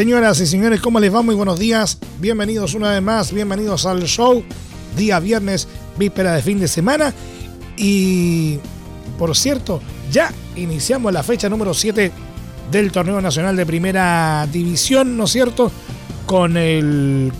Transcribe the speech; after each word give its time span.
Señoras 0.00 0.40
y 0.40 0.46
señores, 0.46 0.80
¿cómo 0.80 0.98
les 0.98 1.14
va? 1.14 1.20
Muy 1.20 1.34
buenos 1.34 1.58
días. 1.58 1.98
Bienvenidos 2.20 2.72
una 2.72 2.92
vez 2.92 3.02
más, 3.02 3.34
bienvenidos 3.34 3.84
al 3.84 4.02
show. 4.04 4.42
Día 4.96 5.20
viernes, 5.20 5.68
víspera 5.98 6.32
de 6.32 6.40
fin 6.40 6.58
de 6.58 6.68
semana. 6.68 7.12
Y, 7.76 8.58
por 9.18 9.36
cierto, 9.36 9.82
ya 10.10 10.32
iniciamos 10.56 11.12
la 11.12 11.22
fecha 11.22 11.50
número 11.50 11.74
7 11.74 12.12
del 12.70 12.90
Torneo 12.92 13.20
Nacional 13.20 13.54
de 13.56 13.66
Primera 13.66 14.48
División, 14.50 15.18
¿no 15.18 15.24
es 15.24 15.32
cierto? 15.32 15.70
Con 16.24 16.56
el 16.56 17.30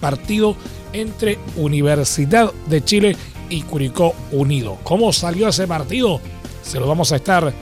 partido 0.00 0.56
entre 0.94 1.38
Universidad 1.56 2.50
de 2.70 2.82
Chile 2.82 3.16
y 3.50 3.60
Curicó 3.60 4.14
Unido. 4.32 4.78
¿Cómo 4.82 5.12
salió 5.12 5.48
ese 5.48 5.66
partido? 5.66 6.22
Se 6.62 6.80
lo 6.80 6.88
vamos 6.88 7.12
a 7.12 7.16
estar 7.16 7.52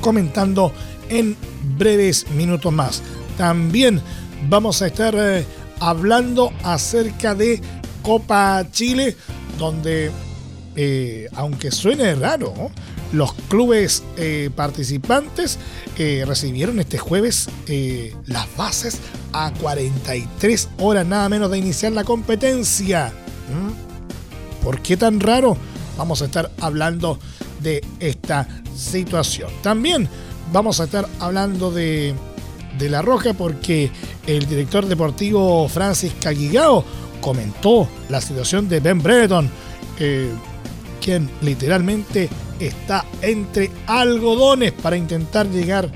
comentando 0.00 0.72
en 1.08 1.36
breves 1.78 2.28
minutos 2.32 2.72
más. 2.72 3.00
También 3.36 4.00
vamos 4.48 4.82
a 4.82 4.86
estar 4.86 5.14
eh, 5.16 5.44
hablando 5.80 6.52
acerca 6.62 7.34
de 7.34 7.60
Copa 8.02 8.64
Chile, 8.70 9.16
donde, 9.58 10.10
eh, 10.76 11.28
aunque 11.34 11.70
suene 11.70 12.14
raro, 12.14 12.70
los 13.12 13.32
clubes 13.48 14.02
eh, 14.16 14.50
participantes 14.54 15.58
recibieron 16.26 16.80
este 16.80 16.98
jueves 16.98 17.48
las 18.26 18.56
bases 18.56 18.98
a 19.32 19.52
43 19.52 20.68
horas 20.78 21.06
nada 21.06 21.28
menos 21.28 21.50
de 21.50 21.58
iniciar 21.58 21.92
la 21.92 22.02
competencia. 22.02 23.12
¿Mm? 23.48 24.64
¿Por 24.64 24.80
qué 24.80 24.96
tan 24.96 25.20
raro? 25.20 25.56
Vamos 25.96 26.22
a 26.22 26.24
estar 26.24 26.50
hablando 26.60 27.20
de 27.62 27.84
esta 28.00 28.48
situación. 28.76 29.50
También 29.62 30.08
vamos 30.52 30.80
a 30.80 30.84
estar 30.84 31.08
hablando 31.20 31.70
de 31.70 32.14
de 32.78 32.88
La 32.88 33.02
Roja 33.02 33.32
porque 33.34 33.90
el 34.26 34.46
director 34.46 34.86
deportivo 34.86 35.68
Francis 35.68 36.12
Caguigao 36.20 36.84
comentó 37.20 37.88
la 38.08 38.20
situación 38.20 38.68
de 38.68 38.80
Ben 38.80 39.02
Breton, 39.02 39.50
eh, 39.98 40.30
quien 41.00 41.30
literalmente 41.42 42.28
está 42.60 43.04
entre 43.22 43.70
algodones 43.86 44.72
para 44.72 44.96
intentar 44.96 45.48
llegar 45.48 45.90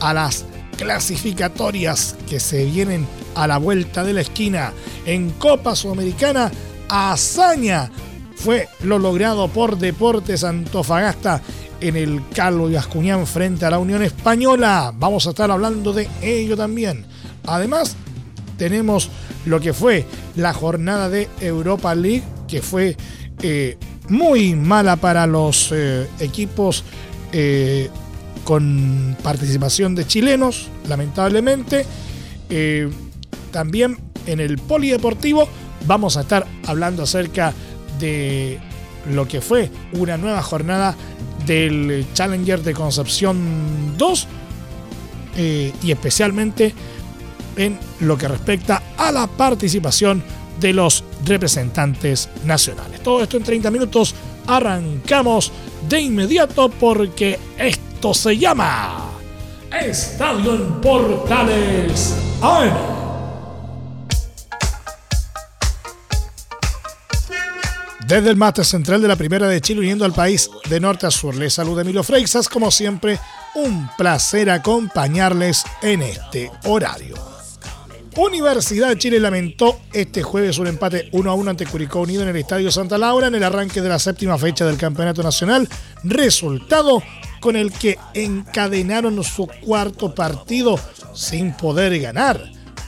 a 0.00 0.14
las 0.14 0.44
clasificatorias 0.76 2.16
que 2.28 2.40
se 2.40 2.64
vienen 2.64 3.06
a 3.34 3.46
la 3.46 3.58
vuelta 3.58 4.04
de 4.04 4.14
la 4.14 4.22
esquina. 4.22 4.72
En 5.06 5.30
Copa 5.30 5.76
Sudamericana, 5.76 6.50
hazaña 6.88 7.90
fue 8.34 8.68
lo 8.82 8.98
logrado 8.98 9.48
por 9.48 9.76
Deportes 9.76 10.44
Antofagasta 10.44 11.42
en 11.80 11.96
el 11.96 12.22
Calvo 12.34 12.70
y 12.70 12.76
Ascuñán 12.76 13.26
frente 13.26 13.64
a 13.64 13.70
la 13.70 13.78
Unión 13.78 14.02
Española. 14.02 14.92
Vamos 14.96 15.26
a 15.26 15.30
estar 15.30 15.50
hablando 15.50 15.92
de 15.92 16.08
ello 16.22 16.56
también. 16.56 17.04
Además, 17.46 17.96
tenemos 18.56 19.10
lo 19.46 19.60
que 19.60 19.72
fue 19.72 20.04
la 20.36 20.52
jornada 20.52 21.08
de 21.08 21.28
Europa 21.40 21.94
League, 21.94 22.24
que 22.46 22.60
fue 22.60 22.96
eh, 23.42 23.78
muy 24.08 24.54
mala 24.54 24.96
para 24.96 25.26
los 25.26 25.70
eh, 25.72 26.06
equipos 26.18 26.84
eh, 27.32 27.88
con 28.44 29.16
participación 29.22 29.94
de 29.94 30.06
chilenos, 30.06 30.68
lamentablemente. 30.88 31.86
también 33.52 33.96
en 34.26 34.40
el 34.40 34.58
polideportivo 34.58 35.48
vamos 35.86 36.16
a 36.16 36.22
estar 36.22 36.46
hablando 36.66 37.04
acerca 37.04 37.52
de 37.98 38.58
lo 39.10 39.26
que 39.26 39.40
fue 39.40 39.70
una 39.92 40.16
nueva 40.16 40.42
jornada 40.42 40.96
del 41.50 42.06
Challenger 42.14 42.62
de 42.62 42.72
Concepción 42.72 43.98
2 43.98 44.28
eh, 45.36 45.72
y 45.82 45.90
especialmente 45.90 46.72
en 47.56 47.76
lo 47.98 48.16
que 48.16 48.28
respecta 48.28 48.84
a 48.96 49.10
la 49.10 49.26
participación 49.26 50.22
de 50.60 50.72
los 50.72 51.02
representantes 51.24 52.28
nacionales. 52.44 53.02
Todo 53.02 53.20
esto 53.24 53.36
en 53.36 53.42
30 53.42 53.68
minutos. 53.72 54.14
Arrancamos 54.46 55.50
de 55.88 56.00
inmediato 56.00 56.70
porque 56.70 57.36
esto 57.58 58.14
se 58.14 58.38
llama 58.38 59.10
Estadio 59.72 60.54
en 60.54 60.80
Portales 60.80 62.14
Desde 68.10 68.30
el 68.30 68.36
mate 68.36 68.64
central 68.64 69.00
de 69.00 69.06
la 69.06 69.14
Primera 69.14 69.46
de 69.46 69.60
Chile, 69.60 69.82
uniendo 69.82 70.04
al 70.04 70.12
país 70.12 70.50
de 70.68 70.80
norte 70.80 71.06
a 71.06 71.12
sur, 71.12 71.32
les 71.36 71.54
saluda 71.54 71.82
Emilio 71.82 72.02
Freixas. 72.02 72.48
Como 72.48 72.72
siempre, 72.72 73.20
un 73.54 73.88
placer 73.96 74.50
acompañarles 74.50 75.62
en 75.80 76.02
este 76.02 76.50
horario. 76.64 77.14
Universidad 78.16 78.88
de 78.88 78.98
Chile 78.98 79.20
lamentó 79.20 79.78
este 79.92 80.24
jueves 80.24 80.58
un 80.58 80.66
empate 80.66 81.08
1 81.12 81.30
a 81.30 81.34
1 81.34 81.50
ante 81.50 81.66
Curicó 81.66 82.00
Unido 82.00 82.24
en 82.24 82.30
el 82.30 82.36
Estadio 82.36 82.72
Santa 82.72 82.98
Laura 82.98 83.28
en 83.28 83.36
el 83.36 83.44
arranque 83.44 83.80
de 83.80 83.88
la 83.88 84.00
séptima 84.00 84.36
fecha 84.38 84.66
del 84.66 84.76
Campeonato 84.76 85.22
Nacional, 85.22 85.68
resultado 86.02 87.04
con 87.40 87.54
el 87.54 87.70
que 87.70 87.96
encadenaron 88.14 89.22
su 89.22 89.48
cuarto 89.64 90.16
partido 90.16 90.80
sin 91.14 91.52
poder 91.52 91.96
ganar. 92.00 92.42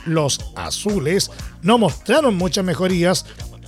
Los 0.04 0.40
azules 0.56 1.30
no 1.62 1.78
mostraron 1.78 2.36
muchas 2.36 2.64
mejorías 2.64 3.24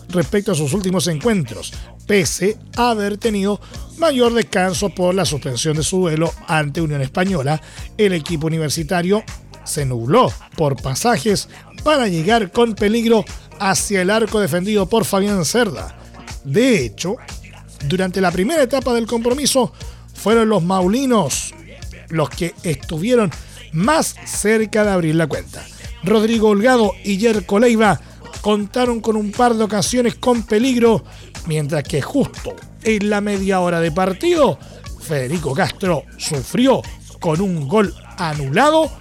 respecto 0.09 0.53
a 0.53 0.55
sus 0.55 0.73
últimos 0.73 1.07
encuentros, 1.09 1.73
pese 2.07 2.57
a 2.77 2.91
haber 2.91 3.19
tenido 3.19 3.61
mayor 3.99 4.35
descanso 4.35 4.91
por 4.91 5.15
la 5.15 5.25
suspensión 5.25 5.77
de 5.77 5.83
su 5.83 5.99
duelo 5.99 6.33
ante 6.47 6.81
Unión 6.81 7.03
Española, 7.03 7.61
el 7.97 8.13
equipo 8.13 8.47
universitario 8.47 9.23
se 9.65 9.85
nubló 9.87 10.33
por 10.57 10.81
pasajes 10.81 11.49
para 11.83 12.09
llegar 12.09 12.51
con 12.51 12.75
peligro 12.75 13.25
hacia 13.59 14.03
el 14.03 14.11
arco 14.11 14.41
defendido 14.41 14.89
por 14.89 15.05
Fabián 15.05 15.45
Cerda. 15.45 15.97
De 16.45 16.85
hecho, 16.85 17.17
durante 17.89 18.21
la 18.21 18.31
primera 18.31 18.63
etapa 18.63 18.93
del 18.95 19.07
compromiso 19.07 19.73
fueron 20.15 20.49
los 20.49 20.63
maulinos 20.63 21.55
los 22.09 22.31
que 22.31 22.55
estuvieron 22.63 23.31
más 23.73 24.15
cerca 24.25 24.85
de 24.85 24.91
abrir 24.91 25.15
la 25.15 25.27
cuenta. 25.27 25.65
Rodrigo 26.05 26.49
Holgado 26.49 26.93
y 27.03 27.17
Yerko 27.17 27.59
Leiva 27.59 28.01
contaron 28.45 29.01
con 29.01 29.17
un 29.17 29.33
par 29.33 29.55
de 29.55 29.65
ocasiones 29.65 30.17
con 30.17 30.43
peligro, 30.43 31.03
mientras 31.47 31.83
que 31.83 32.03
justo 32.03 32.55
en 32.83 33.09
la 33.09 33.23
media 33.23 33.61
hora 33.61 33.81
de 33.81 33.91
partido, 33.91 34.59
Federico 35.01 35.55
Castro 35.55 36.03
sufrió 36.19 36.83
con 37.21 37.41
un 37.41 37.67
gol 37.67 37.95
anulado 38.19 38.93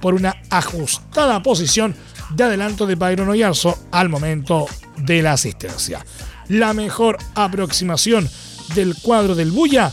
por 0.00 0.14
una 0.14 0.36
ajustada 0.48 1.42
posición 1.42 1.96
de 2.30 2.44
adelanto 2.44 2.86
de 2.86 2.94
Byron 2.94 3.28
Oyarzo 3.28 3.76
al 3.90 4.08
momento 4.08 4.66
de 4.96 5.22
la 5.22 5.32
asistencia. 5.32 6.06
La 6.46 6.72
mejor 6.72 7.18
aproximación 7.34 8.30
del 8.76 8.94
cuadro 8.94 9.34
del 9.34 9.50
Bulla 9.50 9.92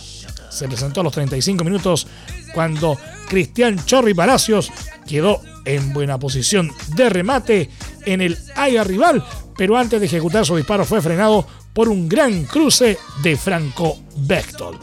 se 0.51 0.67
presentó 0.67 1.01
a 1.01 1.05
los 1.05 1.13
35 1.13 1.63
minutos 1.63 2.05
cuando 2.53 2.99
Cristian 3.27 3.83
Chorri 3.83 4.13
Palacios 4.13 4.71
quedó 5.07 5.41
en 5.65 5.91
buena 5.91 6.19
posición 6.19 6.71
de 6.95 7.09
remate 7.09 7.71
en 8.05 8.21
el 8.21 8.37
área 8.55 8.83
rival, 8.83 9.23
pero 9.57 9.77
antes 9.77 9.99
de 9.99 10.05
ejecutar 10.05 10.45
su 10.45 10.55
disparo 10.55 10.85
fue 10.85 11.01
frenado 11.01 11.45
por 11.73 11.89
un 11.89 12.07
gran 12.07 12.45
cruce 12.45 12.97
de 13.21 13.37
Franco 13.37 13.97
Bechtold. 14.17 14.79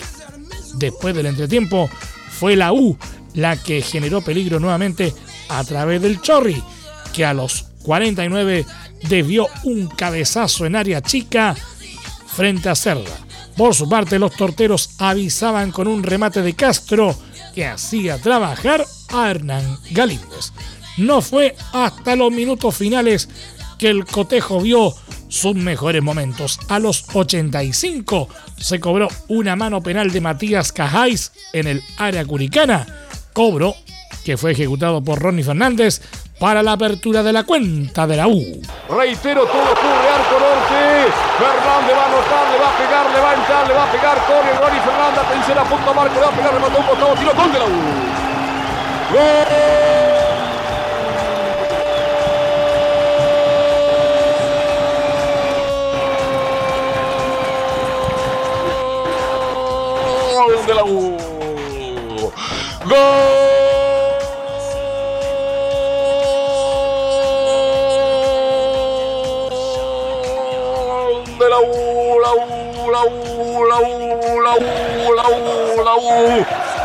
Después 0.74 1.14
del 1.14 1.26
entretiempo, 1.26 1.88
fue 2.38 2.56
la 2.56 2.72
U 2.72 2.96
la 3.34 3.56
que 3.56 3.82
generó 3.82 4.20
peligro 4.20 4.60
nuevamente 4.60 5.14
a 5.48 5.64
través 5.64 6.02
del 6.02 6.20
Chorri, 6.20 6.62
que 7.12 7.24
a 7.24 7.34
los 7.34 7.66
49 7.82 8.66
desvió 9.08 9.48
un 9.64 9.88
cabezazo 9.88 10.66
en 10.66 10.76
área 10.76 11.02
chica 11.02 11.54
frente 12.26 12.68
a 12.68 12.75
Cerda. 12.75 13.16
Por 13.56 13.75
su 13.75 13.88
parte, 13.88 14.18
los 14.18 14.34
torteros 14.34 14.90
avisaban 14.98 15.72
con 15.72 15.86
un 15.86 16.02
remate 16.02 16.42
de 16.42 16.54
Castro 16.54 17.14
que 17.54 17.66
hacía 17.66 18.18
trabajar 18.18 18.84
a 19.10 19.30
Hernán 19.30 19.78
Galíndez. 19.90 20.52
No 20.96 21.22
fue 21.22 21.56
hasta 21.72 22.16
los 22.16 22.30
minutos 22.32 22.76
finales 22.76 23.28
que 23.78 23.88
el 23.88 24.04
cotejo 24.04 24.60
vio 24.60 24.94
sus 25.28 25.54
mejores 25.54 26.02
momentos. 26.02 26.58
A 26.68 26.78
los 26.78 27.04
85 27.14 28.28
se 28.58 28.80
cobró 28.80 29.08
una 29.28 29.56
mano 29.56 29.82
penal 29.82 30.10
de 30.10 30.20
Matías 30.20 30.72
Cajáis 30.72 31.32
en 31.52 31.66
el 31.66 31.82
área 31.96 32.24
curicana. 32.24 32.86
Cobro 33.32 33.74
que 34.24 34.36
fue 34.36 34.52
ejecutado 34.52 35.02
por 35.02 35.18
Ronnie 35.20 35.42
Fernández 35.42 36.00
para 36.38 36.62
la 36.62 36.72
apertura 36.72 37.22
de 37.22 37.32
la 37.32 37.44
cuenta 37.44 38.06
de 38.06 38.16
la 38.16 38.28
U. 38.28 38.62
Reitero, 38.88 39.44
todo 39.46 39.62
ocurre 39.62 40.08
arco 40.10 40.38
norte. 40.38 41.12
Fernández 41.38 41.96
va 41.96 42.02
a 42.02 42.06
anotar, 42.06 42.52
le 42.52 42.58
va 42.58 42.68
a 42.68 42.78
pegar, 42.78 43.10
le 43.10 43.20
va 43.20 43.30
a 43.30 43.34
entrar, 43.34 43.68
le 43.68 43.74
va 43.74 43.84
a 43.84 43.92
pegar. 43.92 44.18
Corre 44.26 44.58
Ronnie 44.58 44.80
Fernández, 44.80 45.18
atención 45.18 45.58
a 45.58 45.64
punto 45.64 45.94
marco, 45.94 46.14
le 46.14 46.20
va 46.20 46.28
a 46.28 46.36
pegar, 46.36 46.54
remató 46.54 46.78
un 46.78 46.86
costado, 46.86 47.14
tiro 47.14 47.34
gol 47.34 47.52
de 47.52 47.58
la 47.58 47.64
U. 47.64 47.68
¡Gol! 49.12 50.21
De 60.67 60.75
la 60.75 60.85
U. 60.85 61.17
¡Gol! 62.85 63.62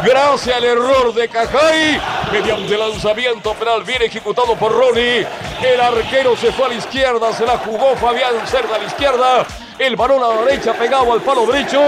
Gracias 0.04 0.56
al 0.56 0.64
error 0.64 1.14
de 1.14 1.28
Cajay, 1.28 2.00
mediante 2.32 2.78
lanzamiento 2.78 3.54
penal 3.54 3.84
bien 3.84 4.02
ejecutado 4.04 4.56
por 4.56 4.72
Ronnie. 4.72 5.28
El 5.62 5.82
arquero 5.82 6.36
se 6.38 6.52
fue 6.52 6.66
a 6.66 6.70
la 6.70 6.76
izquierda, 6.76 7.34
se 7.34 7.46
la 7.46 7.58
jugó 7.58 7.96
Fabián 7.98 8.48
Cerda 8.48 8.76
a 8.76 8.78
la 8.80 8.86
izquierda. 8.86 9.46
El 9.80 9.96
balón 9.96 10.24
a 10.24 10.30
la 10.30 10.42
derecha 10.46 10.74
pegado 10.74 11.14
al 11.14 11.22
palo 11.22 11.46
derecho. 11.46 11.80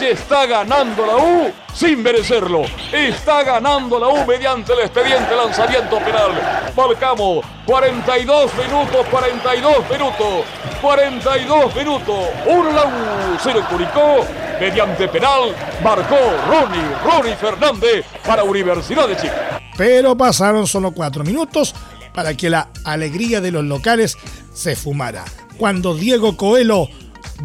Y 0.00 0.06
está 0.06 0.46
ganando 0.46 1.04
la 1.04 1.16
U 1.16 1.52
sin 1.74 2.02
merecerlo. 2.02 2.62
Está 2.90 3.42
ganando 3.42 3.98
la 3.98 4.08
U 4.08 4.24
mediante 4.26 4.72
el 4.72 4.80
expediente 4.80 5.36
lanzamiento 5.36 5.98
penal. 5.98 6.72
Marcamos 6.74 7.44
42 7.66 8.50
minutos, 8.54 9.06
42 9.10 9.90
minutos, 9.90 10.44
42 10.80 11.76
minutos. 11.76 12.16
Un 12.46 12.74
la 12.74 12.84
U, 12.84 13.38
cero 13.42 13.60
Curicó. 13.70 14.24
Mediante 14.58 15.08
penal 15.08 15.54
marcó 15.82 16.16
Ronnie, 16.48 16.94
Ronnie 17.04 17.36
Fernández 17.36 18.06
para 18.24 18.44
Universidad 18.44 19.06
de 19.06 19.16
Chile. 19.16 19.32
Pero 19.76 20.16
pasaron 20.16 20.66
solo 20.66 20.92
cuatro 20.92 21.24
minutos 21.24 21.74
para 22.14 22.34
que 22.34 22.48
la 22.48 22.68
alegría 22.84 23.40
de 23.40 23.50
los 23.50 23.64
locales 23.64 24.16
se 24.54 24.76
fumara. 24.76 25.24
Cuando 25.58 25.94
Diego 25.94 26.36
Coelho 26.36 26.88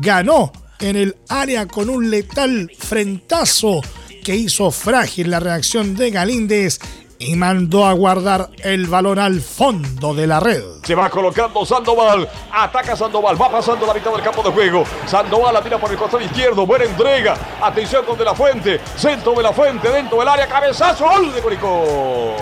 ganó 0.01 0.51
en 0.79 0.95
el 0.95 1.15
área 1.27 1.67
con 1.67 1.89
un 1.89 2.09
letal 2.09 2.71
frentazo 2.77 3.81
que 4.23 4.35
hizo 4.35 4.71
frágil 4.71 5.31
la 5.31 5.39
reacción 5.39 5.95
de 5.95 6.11
Galíndez 6.11 6.79
y 7.21 7.35
mandó 7.35 7.85
a 7.85 7.91
guardar 7.91 8.49
el 8.59 8.87
balón 8.87 9.19
al 9.19 9.41
fondo 9.41 10.13
de 10.13 10.25
la 10.25 10.39
red. 10.39 10.63
Se 10.83 10.95
va 10.95 11.09
colocando 11.09 11.65
Sandoval, 11.65 12.29
ataca 12.51 12.95
Sandoval, 12.95 13.39
va 13.39 13.51
pasando 13.51 13.85
la 13.85 13.93
mitad 13.93 14.11
del 14.13 14.21
campo 14.21 14.41
de 14.41 14.51
juego. 14.51 14.85
Sandoval 15.05 15.53
la 15.53 15.61
tira 15.61 15.77
por 15.77 15.91
el 15.91 15.97
costado 15.97 16.23
izquierdo, 16.23 16.65
buena 16.65 16.85
entrega. 16.85 17.37
Atención 17.61 18.05
con 18.05 18.17
De 18.17 18.23
La 18.23 18.33
Fuente, 18.33 18.79
centro 18.95 19.33
de 19.33 19.43
La 19.43 19.51
Fuente, 19.51 19.89
dentro 19.89 20.17
del 20.19 20.29
área, 20.29 20.47
cabezazo, 20.47 21.05
gol 21.09 21.33
de 21.33 21.41
Curicó. 21.41 22.35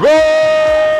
¡Gol! 0.00 0.95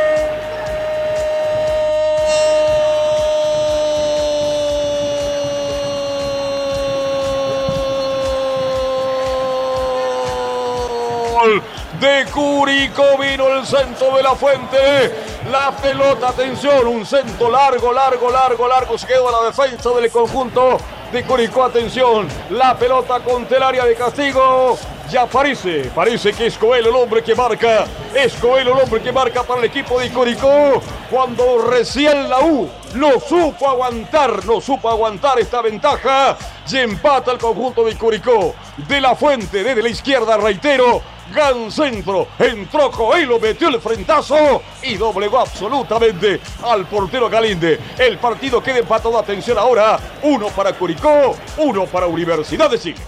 De 12.01 12.27
Curicó 12.33 13.17
vino 13.19 13.49
el 13.49 13.67
centro 13.67 14.17
de 14.17 14.23
la 14.23 14.35
fuente. 14.35 15.15
La 15.51 15.71
pelota, 15.71 16.29
atención, 16.29 16.87
un 16.87 17.07
centro 17.07 17.51
largo, 17.51 17.93
largo, 17.93 18.31
largo, 18.31 18.69
largo. 18.69 18.99
Se 18.99 19.07
quedó 19.07 19.29
a 19.29 19.43
la 19.43 19.49
defensa 19.49 19.91
del 19.91 20.11
conjunto 20.11 20.79
de 21.13 21.23
Curicó. 21.25 21.65
Atención, 21.65 22.29
la 22.51 22.77
pelota 22.77 23.21
con 23.21 23.47
el 23.49 23.63
área 23.63 23.85
de 23.85 23.95
castigo. 23.95 24.77
Ya 25.11 25.27
parece, 25.27 25.91
parece 25.95 26.33
que 26.33 26.47
es 26.47 26.59
Coelho 26.59 26.91
el 26.91 26.97
hombre 26.97 27.23
que 27.23 27.35
marca. 27.35 27.87
Es 28.13 28.35
Coelho 28.35 28.75
el 28.75 28.83
hombre 28.83 29.01
que 29.01 29.13
marca 29.13 29.45
para 29.45 29.61
el 29.61 29.67
equipo 29.67 30.01
de 30.01 30.11
Curicó. 30.11 30.83
Cuando 31.11 31.63
recién 31.63 32.29
la 32.29 32.41
U 32.41 32.69
no 32.95 33.21
supo 33.21 33.69
aguantar, 33.69 34.45
no 34.45 34.61
supo 34.61 34.91
aguantar 34.91 35.39
esta 35.39 35.63
ventaja. 35.63 36.37
Y 36.69 36.79
empata 36.79 37.31
el 37.31 37.39
conjunto 37.39 37.85
de 37.85 37.97
Curicó. 37.97 38.55
De 38.89 39.01
la 39.01 39.15
fuente, 39.15 39.63
desde 39.63 39.83
la 39.83 39.89
izquierda, 39.89 40.37
reitero 40.37 41.16
Gran 41.35 41.71
centro. 41.71 42.29
Entró 42.39 42.91
Coelho, 42.91 43.39
metió 43.41 43.69
el 43.69 43.81
frentazo 43.81 44.63
y 44.83 44.95
doblegó 44.97 45.41
absolutamente 45.41 46.41
al 46.63 46.87
portero 46.87 47.29
Galinde. 47.29 47.79
El 47.99 48.19
partido 48.19 48.63
queda 48.63 48.79
empatado. 48.79 49.19
Atención 49.19 49.59
ahora. 49.59 49.99
Uno 50.23 50.49
para 50.49 50.73
Curicó, 50.73 51.37
uno 51.59 51.87
para 51.87 52.07
Universidad 52.07 52.71
de 52.71 52.79
Chile. 52.79 53.01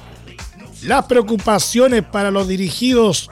Las 0.83 1.07
preocupaciones 1.07 2.05
para 2.05 2.31
los 2.31 2.47
dirigidos 2.47 3.31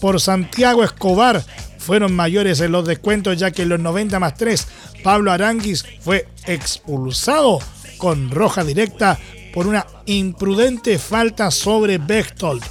por 0.00 0.20
Santiago 0.20 0.84
Escobar 0.84 1.42
fueron 1.78 2.14
mayores 2.14 2.60
en 2.60 2.72
los 2.72 2.86
descuentos 2.86 3.36
ya 3.36 3.50
que 3.50 3.62
en 3.62 3.68
los 3.68 3.80
90 3.80 4.18
más 4.20 4.34
3 4.34 4.68
Pablo 5.02 5.32
Aranguis 5.32 5.84
fue 6.00 6.28
expulsado 6.46 7.58
con 7.98 8.30
roja 8.30 8.64
directa 8.64 9.18
por 9.52 9.66
una 9.66 9.86
imprudente 10.06 10.98
falta 10.98 11.50
sobre 11.50 11.98
Bechtold 11.98 12.62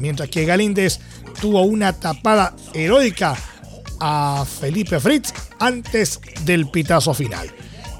mientras 0.00 0.28
que 0.28 0.44
Galíndez 0.44 1.00
tuvo 1.40 1.62
una 1.62 1.92
tapada 1.92 2.54
heroica 2.74 3.36
a 4.00 4.44
Felipe 4.44 5.00
Fritz 5.00 5.32
antes 5.58 6.20
del 6.44 6.68
pitazo 6.68 7.14
final. 7.14 7.50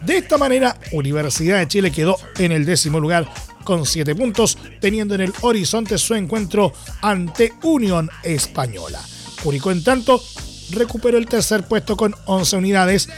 De 0.02 0.18
esta 0.18 0.38
manera, 0.38 0.78
Universidad 0.92 1.58
de 1.58 1.68
Chile 1.68 1.90
quedó 1.90 2.16
en 2.38 2.52
el 2.52 2.64
décimo 2.64 3.00
lugar 3.00 3.28
con 3.64 3.84
7 3.84 4.14
puntos, 4.14 4.56
teniendo 4.80 5.14
en 5.14 5.20
el 5.22 5.34
horizonte 5.42 5.98
su 5.98 6.14
encuentro 6.14 6.72
ante 7.02 7.52
Unión 7.62 8.08
Española. 8.22 9.00
Curicó, 9.42 9.70
en 9.70 9.84
tanto, 9.84 10.22
recuperó 10.70 11.18
el 11.18 11.26
tercer 11.26 11.64
puesto 11.64 11.96
con 11.96 12.14
11 12.26 12.56
unidades 12.56 13.08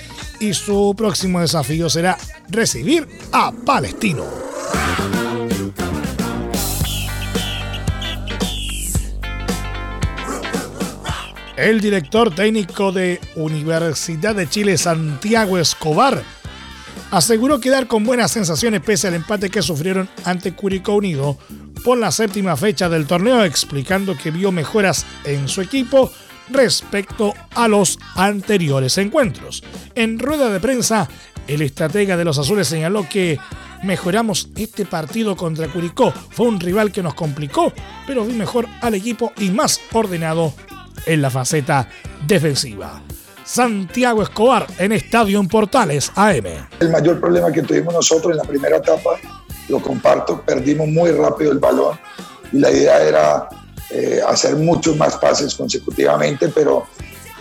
y 0.40 0.54
su 0.54 0.94
próximo 0.96 1.40
desafío 1.40 1.88
será 1.88 2.18
recibir 2.48 3.06
a 3.32 3.52
Palestino. 3.52 4.24
El 11.60 11.82
director 11.82 12.34
técnico 12.34 12.90
de 12.90 13.20
Universidad 13.34 14.34
de 14.34 14.48
Chile, 14.48 14.78
Santiago 14.78 15.58
Escobar, 15.58 16.22
aseguró 17.10 17.60
quedar 17.60 17.86
con 17.86 18.02
buenas 18.02 18.30
sensaciones 18.30 18.80
pese 18.80 19.08
al 19.08 19.14
empate 19.14 19.50
que 19.50 19.60
sufrieron 19.60 20.08
ante 20.24 20.54
Curicó 20.54 20.94
Unido 20.94 21.36
por 21.84 21.98
la 21.98 22.12
séptima 22.12 22.56
fecha 22.56 22.88
del 22.88 23.06
torneo, 23.06 23.44
explicando 23.44 24.16
que 24.16 24.30
vio 24.30 24.52
mejoras 24.52 25.04
en 25.24 25.48
su 25.48 25.60
equipo 25.60 26.10
respecto 26.48 27.34
a 27.54 27.68
los 27.68 27.98
anteriores 28.14 28.96
encuentros. 28.96 29.62
En 29.94 30.18
rueda 30.18 30.48
de 30.48 30.60
prensa, 30.60 31.10
el 31.46 31.60
estratega 31.60 32.16
de 32.16 32.24
los 32.24 32.38
azules 32.38 32.68
señaló 32.68 33.06
que 33.06 33.38
mejoramos 33.82 34.48
este 34.56 34.86
partido 34.86 35.36
contra 35.36 35.68
Curicó. 35.68 36.10
Fue 36.10 36.48
un 36.48 36.58
rival 36.58 36.90
que 36.90 37.02
nos 37.02 37.12
complicó, 37.12 37.70
pero 38.06 38.24
vi 38.24 38.32
mejor 38.32 38.66
al 38.80 38.94
equipo 38.94 39.34
y 39.38 39.50
más 39.50 39.78
ordenado 39.92 40.54
en 41.06 41.22
la 41.22 41.30
faceta 41.30 41.88
defensiva. 42.26 43.02
Santiago 43.44 44.22
Escobar 44.22 44.66
en 44.78 44.92
Estadio 44.92 45.40
en 45.40 45.48
Portales 45.48 46.12
AM. 46.14 46.46
El 46.78 46.90
mayor 46.90 47.18
problema 47.18 47.50
que 47.50 47.62
tuvimos 47.62 47.92
nosotros 47.92 48.32
en 48.32 48.38
la 48.38 48.44
primera 48.44 48.76
etapa, 48.76 49.18
lo 49.68 49.80
comparto, 49.80 50.40
perdimos 50.42 50.86
muy 50.88 51.10
rápido 51.10 51.50
el 51.52 51.58
balón 51.58 51.98
y 52.52 52.58
la 52.58 52.70
idea 52.70 53.02
era 53.02 53.48
eh, 53.90 54.20
hacer 54.26 54.54
muchos 54.54 54.96
más 54.96 55.16
pases 55.16 55.54
consecutivamente, 55.56 56.48
pero 56.48 56.86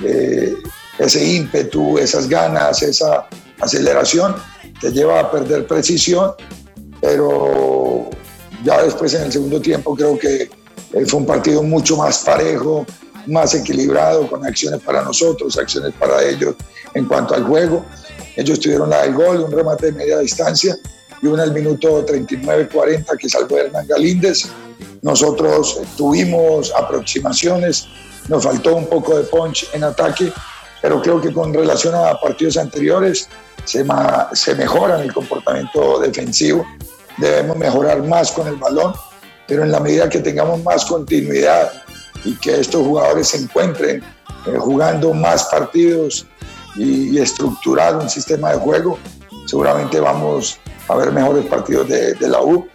eh, 0.04 0.56
ese 0.98 1.24
ímpetu, 1.24 2.00
esas 2.00 2.28
ganas, 2.28 2.82
esa 2.82 3.28
aceleración 3.60 4.36
te 4.82 4.92
lleva 4.92 5.20
a 5.20 5.32
perder 5.32 5.68
precisión, 5.68 6.32
pero 7.00 8.10
ya 8.64 8.82
después 8.82 9.14
en 9.14 9.24
el 9.24 9.32
segundo 9.32 9.62
tiempo 9.62 9.96
creo 9.96 10.18
que 10.18 10.50
eh, 10.94 11.06
fue 11.06 11.20
un 11.20 11.26
partido 11.26 11.62
mucho 11.62 11.98
más 11.98 12.20
parejo, 12.20 12.86
más 13.28 13.54
equilibrado, 13.56 14.28
con 14.28 14.46
acciones 14.46 14.82
para 14.82 15.02
nosotros, 15.04 15.58
acciones 15.58 15.94
para 16.00 16.24
ellos 16.24 16.56
en 16.94 17.06
cuanto 17.06 17.36
al 17.36 17.44
juego. 17.44 17.86
Ellos 18.36 18.60
tuvieron 18.60 18.90
la 18.90 19.04
del 19.04 19.14
gol, 19.14 19.42
un 19.42 19.52
remate 19.52 19.88
de 19.88 19.92
media 19.94 20.20
distancia 20.20 20.76
y 21.22 21.28
una 21.28 21.44
al 21.44 21.54
minuto 21.54 22.06
39-40 22.06 23.18
que 23.18 23.30
salvó 23.30 23.58
Hernán 23.58 23.88
Galíndez. 23.88 24.50
Nosotros 25.02 25.80
tuvimos 25.98 26.74
aproximaciones, 26.76 27.88
nos 28.28 28.44
faltó 28.44 28.76
un 28.76 28.88
poco 28.88 29.18
de 29.18 29.24
punch 29.24 29.70
en 29.74 29.84
ataque, 29.84 30.32
pero 30.82 31.02
creo 31.02 31.20
que 31.22 31.34
con 31.34 31.54
relación 31.54 31.96
a 31.96 32.20
partidos 32.20 32.58
anteriores 32.58 33.28
se, 33.66 33.86
se 34.34 34.56
mejora 34.56 35.02
el 35.02 35.14
comportamiento 35.14 36.00
defensivo. 36.00 36.66
Debemos 37.18 37.58
mejorar 37.58 38.04
más 38.04 38.32
con 38.32 38.48
el 38.48 38.56
balón, 38.56 38.94
pero 39.48 39.64
en 39.64 39.72
la 39.72 39.80
medida 39.80 40.08
que 40.08 40.20
tengamos 40.20 40.64
más 40.64 40.86
continuidad 40.86 41.72
y 42.24 42.34
que 42.36 42.60
estos 42.60 42.86
jugadores 42.86 43.30
se 43.30 43.38
encuentren 43.38 44.04
eh, 44.46 44.58
jugando 44.58 45.14
más 45.14 45.46
partidos 45.46 46.26
y, 46.76 47.18
estructurar 47.20 47.98
un 47.98 48.10
sistema 48.10 48.52
de 48.52 48.58
juego, 48.58 48.98
seguramente 49.46 50.00
vamos 50.00 50.60
a 50.88 50.96
ver 50.96 51.12
mejores 51.12 51.46
partidos 51.46 51.90
de, 51.90 52.16
la 52.22 52.42
U. 52.42 52.68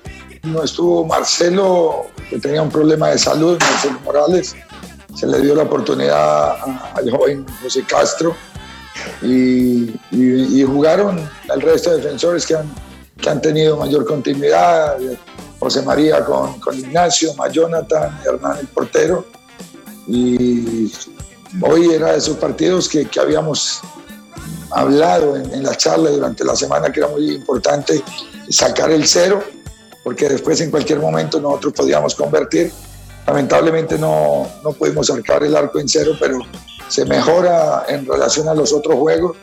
No 0.42 0.62
estuvo 0.62 1.04
Marcelo, 1.06 2.06
que 2.28 2.38
tenía 2.38 2.60
un 2.60 2.70
problema 2.70 3.08
de 3.08 3.18
salud, 3.18 3.58
Marcelo 3.58 3.98
Morales, 4.04 4.54
se 5.14 5.26
le 5.26 5.40
dio 5.40 5.54
la 5.54 5.62
oportunidad 5.62 6.56
al 6.94 7.10
joven 7.10 7.46
José 7.62 7.84
Castro 7.84 8.36
y, 9.22 9.94
jugaron 10.66 11.28
el 11.54 11.60
resto 11.60 11.90
de 11.90 11.96
defensores 11.98 12.46
que 12.46 12.56
han, 12.56 12.70
que 13.20 13.30
han 13.30 13.40
tenido 13.40 13.76
mayor 13.76 14.04
continuidad, 14.04 14.96
José 15.64 15.80
María 15.80 16.22
con, 16.22 16.60
con 16.60 16.78
Ignacio, 16.78 17.32
Jonathan, 17.50 18.20
Hernán 18.22 18.58
el 18.58 18.66
portero. 18.68 19.24
Y 20.06 20.92
hoy 21.62 21.90
era 21.90 22.12
de 22.12 22.18
esos 22.18 22.36
partidos 22.36 22.86
que, 22.86 23.06
que 23.06 23.18
habíamos 23.18 23.80
hablado 24.72 25.36
en, 25.36 25.62
la 25.62 25.74
charla 25.74 26.10
durante 26.10 26.44
la 26.44 26.54
semana 26.54 26.92
que 26.92 27.00
era 27.00 27.08
muy 27.08 27.36
importante 27.36 28.02
sacar 28.50 28.90
el 28.90 29.06
cero, 29.06 29.42
porque 30.02 30.28
después 30.28 30.60
en 30.60 30.70
cualquier 30.70 30.98
momento 30.98 31.40
nosotros 31.40 31.72
podíamos 31.72 32.14
convertir. 32.14 32.70
Lamentablemente 33.26 33.98
no, 33.98 34.46
no 34.62 34.72
pudimos 34.72 35.06
sacar 35.06 35.44
el 35.44 35.56
arco 35.56 35.78
en 35.80 35.88
cero, 35.88 36.12
pero 36.20 36.40
se 36.88 37.06
mejora 37.06 37.86
en 37.88 38.04
relación 38.04 38.50
a 38.50 38.54
los 38.54 38.70
otros 38.74 38.96
juegos, 38.96 39.34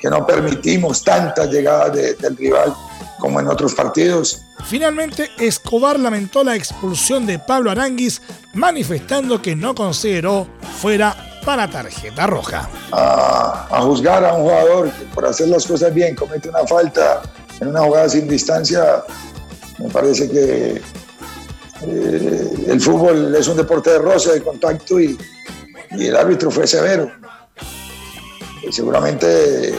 que 0.00 0.08
no 0.08 0.26
permitimos 0.26 1.02
tantas 1.02 1.50
llegadas 1.50 1.92
del 1.92 2.36
rival 2.36 2.74
como 3.18 3.40
en 3.40 3.48
otros 3.48 3.74
partidos. 3.74 4.42
Finalmente, 4.66 5.30
Escobar 5.38 5.98
lamentó 5.98 6.44
la 6.44 6.56
expulsión 6.56 7.26
de 7.26 7.38
Pablo 7.38 7.70
Aranguis, 7.70 8.22
manifestando 8.54 9.42
que 9.42 9.56
no 9.56 9.74
consideró 9.74 10.46
fuera 10.80 11.40
para 11.44 11.68
tarjeta 11.68 12.26
roja. 12.26 12.68
A, 12.92 13.80
juzgar 13.82 14.24
a 14.24 14.34
un 14.34 14.42
jugador 14.42 14.90
que 14.90 15.04
por 15.06 15.26
hacer 15.26 15.48
las 15.48 15.66
cosas 15.66 15.92
bien 15.94 16.14
comete 16.14 16.48
una 16.48 16.66
falta 16.66 17.22
en 17.60 17.68
una 17.68 17.80
jugada 17.80 18.08
sin 18.08 18.28
distancia, 18.28 19.02
me 19.78 19.88
parece 19.88 20.30
que 20.30 20.82
eh, 21.82 22.64
el 22.66 22.80
fútbol 22.80 23.34
es 23.34 23.48
un 23.48 23.56
deporte 23.56 23.90
de 23.90 23.98
roce, 23.98 24.34
de 24.34 24.42
contacto 24.42 25.00
y, 25.00 25.16
y 25.92 26.06
el 26.06 26.16
árbitro 26.16 26.50
fue 26.50 26.66
severo. 26.66 27.10
Seguramente 28.70 29.74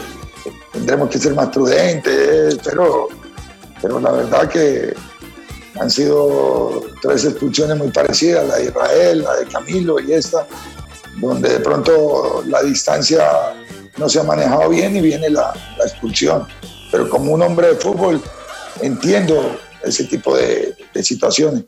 tendremos 0.72 1.08
que 1.10 1.18
ser 1.18 1.34
más 1.34 1.48
prudentes, 1.48 2.58
pero, 2.64 3.08
pero 3.80 4.00
la 4.00 4.12
verdad 4.12 4.48
que 4.48 4.94
han 5.78 5.90
sido 5.90 6.82
tres 7.00 7.24
expulsiones 7.24 7.76
muy 7.76 7.90
parecidas, 7.90 8.46
la 8.46 8.56
de 8.56 8.64
Israel, 8.64 9.22
la 9.22 9.36
de 9.36 9.46
Camilo 9.46 10.00
y 10.00 10.12
esta, 10.12 10.46
donde 11.20 11.48
de 11.50 11.60
pronto 11.60 12.42
la 12.46 12.62
distancia 12.62 13.24
no 13.96 14.08
se 14.08 14.20
ha 14.20 14.22
manejado 14.22 14.68
bien 14.68 14.96
y 14.96 15.00
viene 15.00 15.30
la, 15.30 15.52
expulsión. 15.84 16.46
Pero 16.90 17.08
como 17.08 17.32
un 17.32 17.42
hombre 17.42 17.68
de 17.68 17.74
fútbol 17.76 18.20
entiendo 18.80 19.58
ese 19.82 20.04
tipo 20.04 20.36
de 20.36 20.74
situaciones. 21.02 21.64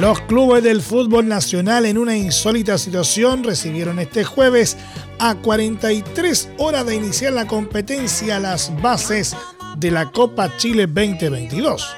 Los 0.00 0.18
clubes 0.22 0.62
del 0.62 0.80
fútbol 0.80 1.28
nacional 1.28 1.84
en 1.84 1.98
una 1.98 2.16
insólita 2.16 2.78
situación 2.78 3.44
recibieron 3.44 3.98
este 3.98 4.24
jueves 4.24 4.78
a 5.18 5.34
43 5.34 6.48
horas 6.56 6.86
de 6.86 6.94
iniciar 6.94 7.34
la 7.34 7.46
competencia 7.46 8.40
las 8.40 8.72
bases 8.80 9.36
de 9.76 9.90
la 9.90 10.10
Copa 10.10 10.56
Chile 10.56 10.86
2022. 10.86 11.96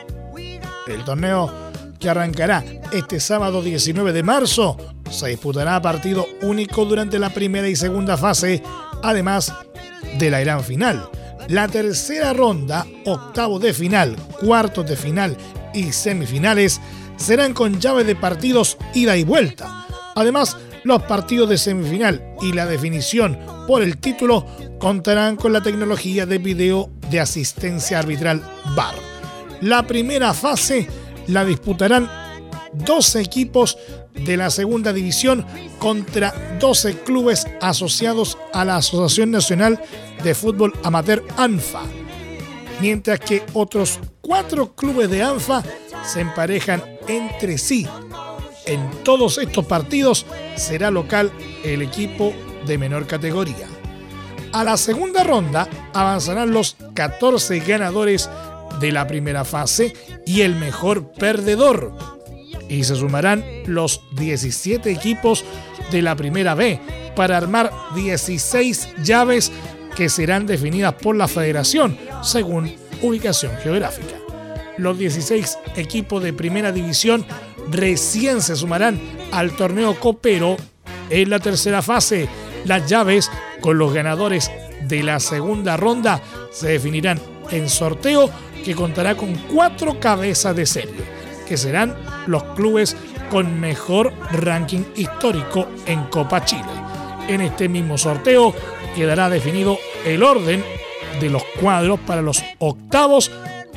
El 0.89 1.05
torneo 1.05 1.55
que 2.01 2.11
arrancará 2.11 2.65
este 2.91 3.21
sábado 3.21 3.63
19 3.63 4.13
de 4.13 4.25
marzo 4.25 4.77
se 5.09 5.29
disputará 5.29 5.77
a 5.77 5.83
partido 5.83 6.27
único 6.43 6.85
durante 6.85 7.21
la 7.21 7.31
primera 7.31 7.69
y 7.69 7.77
segunda 7.77 8.17
fase, 8.17 8.65
además 9.05 9.55
de 10.19 10.29
la 10.29 10.41
gran 10.41 10.65
final. 10.65 11.09
La 11.47 11.69
tercera 11.69 12.33
ronda, 12.33 12.85
octavo 13.05 13.61
de 13.61 13.73
final, 13.73 14.17
cuartos 14.41 14.89
de 14.89 14.97
final 14.97 15.37
y 15.73 15.93
semifinales 15.93 16.81
serán 17.23 17.55
con 17.55 17.81
llave 17.81 18.05
de 18.05 18.17
partidos 18.17 18.77
ida 18.95 19.17
y 19.17 19.25
vuelta. 19.25 19.87
Además, 20.15 20.57
los 20.85 21.03
partidos 21.05 21.49
de 21.49 21.59
semifinal 21.59 22.35
y 22.43 22.53
la 22.53 22.67
definición 22.67 23.39
por 23.67 23.83
el 23.83 23.99
título 23.99 24.47
contarán 24.79 25.37
con 25.37 25.53
la 25.53 25.63
tecnología 25.63 26.27
de 26.27 26.39
video 26.39 26.91
de 27.11 27.21
asistencia 27.21 28.01
arbitral 28.01 28.43
VAR. 28.75 28.95
La 29.61 29.87
primera 29.87 30.35
fase 30.35 30.89
la 31.29 31.45
disputarán 31.45 32.11
12 32.73 33.21
equipos 33.21 33.79
de 34.15 34.37
la 34.37 34.51
segunda 34.51 34.93
división 34.93 35.47
contra 35.79 36.59
12 36.59 37.01
clubes 37.01 37.47
asociados 37.61 38.39
a 38.53 38.65
la 38.65 38.77
Asociación 38.77 39.31
Nacional 39.31 39.81
de 40.25 40.35
Fútbol 40.35 40.73
Amateur 40.83 41.25
ANFA, 41.37 41.83
mientras 42.83 43.21
que 43.21 43.45
otros 43.53 44.01
cuatro 44.21 44.75
clubes 44.75 45.09
de 45.09 45.23
ANFA 45.23 45.63
se 46.05 46.21
emparejan 46.21 46.83
entre 47.07 47.57
sí. 47.57 47.87
En 48.67 48.91
todos 49.05 49.39
estos 49.39 49.65
partidos 49.67 50.27
será 50.57 50.91
local 50.91 51.31
el 51.65 51.81
equipo 51.81 52.35
de 52.67 52.79
menor 52.79 53.07
categoría. 53.07 53.69
A 54.53 54.65
la 54.65 54.77
segunda 54.77 55.23
ronda 55.23 55.69
avanzarán 55.95 56.51
los 56.51 56.77
14 56.95 57.61
ganadores 57.61 58.29
de 58.81 58.91
la 58.91 59.07
primera 59.07 59.45
fase 59.45 59.95
y 60.27 60.41
el 60.41 60.57
mejor 60.57 61.13
perdedor. 61.13 61.93
Y 62.69 62.83
se 62.83 62.97
sumarán 62.97 63.45
los 63.67 64.01
17 64.17 64.91
equipos 64.91 65.45
de 65.93 66.03
la 66.03 66.17
primera 66.17 66.55
B 66.57 66.81
para 67.15 67.37
armar 67.37 67.73
16 67.95 68.89
llaves 69.05 69.53
que 69.97 70.09
serán 70.09 70.47
definidas 70.47 70.95
por 70.95 71.17
la 71.17 71.29
federación 71.29 71.99
según 72.23 72.75
ubicación 73.03 73.53
geográfica 73.63 74.23
los 74.79 74.99
16 74.99 75.59
equipos 75.77 76.23
de 76.23 76.33
primera 76.33 76.73
división 76.73 77.25
recién 77.71 78.43
se 78.43 78.57
sumarán 78.57 79.01
al 79.31 79.53
torneo 79.53 79.99
copero 79.99 80.57
en 81.11 81.31
la 81.31 81.39
tercera 81.39 81.83
fase. 81.83 82.29
Las 82.65 82.89
llaves 82.89 83.31
con 83.61 83.79
los 83.79 83.93
ganadores 83.93 84.51
de 84.83 85.03
la 85.03 85.21
segunda 85.21 85.77
ronda 85.77 86.21
se 86.51 86.69
definirán 86.69 87.21
en 87.51 87.69
sorteo 87.69 88.31
que 88.65 88.75
contará 88.75 89.17
con 89.17 89.35
cuatro 89.53 89.99
cabezas 89.99 90.55
de 90.55 90.67
serie, 90.67 91.05
que 91.47 91.57
serán 91.57 91.97
los 92.27 92.43
clubes 92.55 92.97
con 93.31 93.61
mejor 93.61 94.13
ranking 94.33 94.85
histórico 94.97 95.69
en 95.87 96.05
Copa 96.05 96.45
Chile. 96.45 96.63
En 97.29 97.41
este 97.41 97.69
mismo 97.69 97.99
sorteo 97.99 98.55
quedará 98.95 99.29
definido 99.29 99.79
el 100.05 100.23
orden 100.23 100.65
de 101.21 101.31
los 101.31 101.45
cuadros 101.61 102.01
para 102.01 102.23
los 102.23 102.43
octavos, 102.59 103.31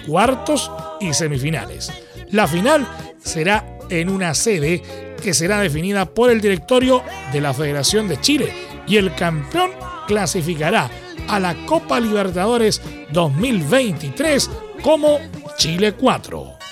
cuartos 0.08 0.72
y 1.00 1.14
semifinales. 1.14 1.92
La 2.32 2.48
final 2.48 2.88
será 3.24 3.78
en 3.90 4.10
una 4.10 4.34
sede 4.34 4.82
que 5.22 5.34
será 5.34 5.60
definida 5.60 6.06
por 6.06 6.30
el 6.30 6.42
directorio 6.42 7.04
de 7.32 7.42
la 7.42 7.54
Federación 7.54 8.08
de 8.08 8.20
Chile 8.20 8.54
y 8.88 8.98
el 8.98 9.14
campeón 9.16 9.72
clasificará 10.08 10.90
a 11.28 11.40
la 11.40 11.56
Copa 11.66 12.00
Libertadores 12.00 12.82
2023 13.12 14.50
como 14.82 15.20
Chile 15.58 15.94
4. 15.94 16.65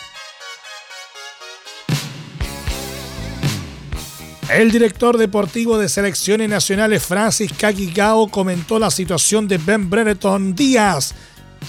El 4.53 4.71
director 4.71 5.17
deportivo 5.17 5.79
de 5.79 5.89
selecciones 5.89 6.47
nacionales 6.47 7.03
Francis 7.03 7.51
Kakigao 7.51 8.27
comentó 8.27 8.77
la 8.77 8.91
situación 8.91 9.47
de 9.47 9.57
Ben 9.57 9.89
Brereton 9.89 10.53
Díaz, 10.53 11.15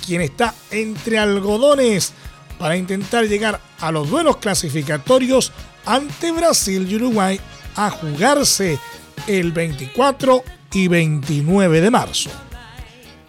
quien 0.05 0.21
está 0.21 0.55
entre 0.71 1.19
algodones 1.19 2.13
para 2.59 2.77
intentar 2.77 3.25
llegar 3.25 3.59
a 3.81 3.91
los 3.91 4.11
duelos 4.11 4.37
clasificatorios 4.37 5.51
ante 5.87 6.31
Brasil 6.31 6.87
y 6.87 6.97
Uruguay 6.97 7.41
a 7.75 7.89
jugarse 7.89 8.79
el 9.27 9.53
24 9.53 10.45
y 10.75 10.87
29 10.87 11.81
de 11.81 11.91
marzo. 11.91 12.29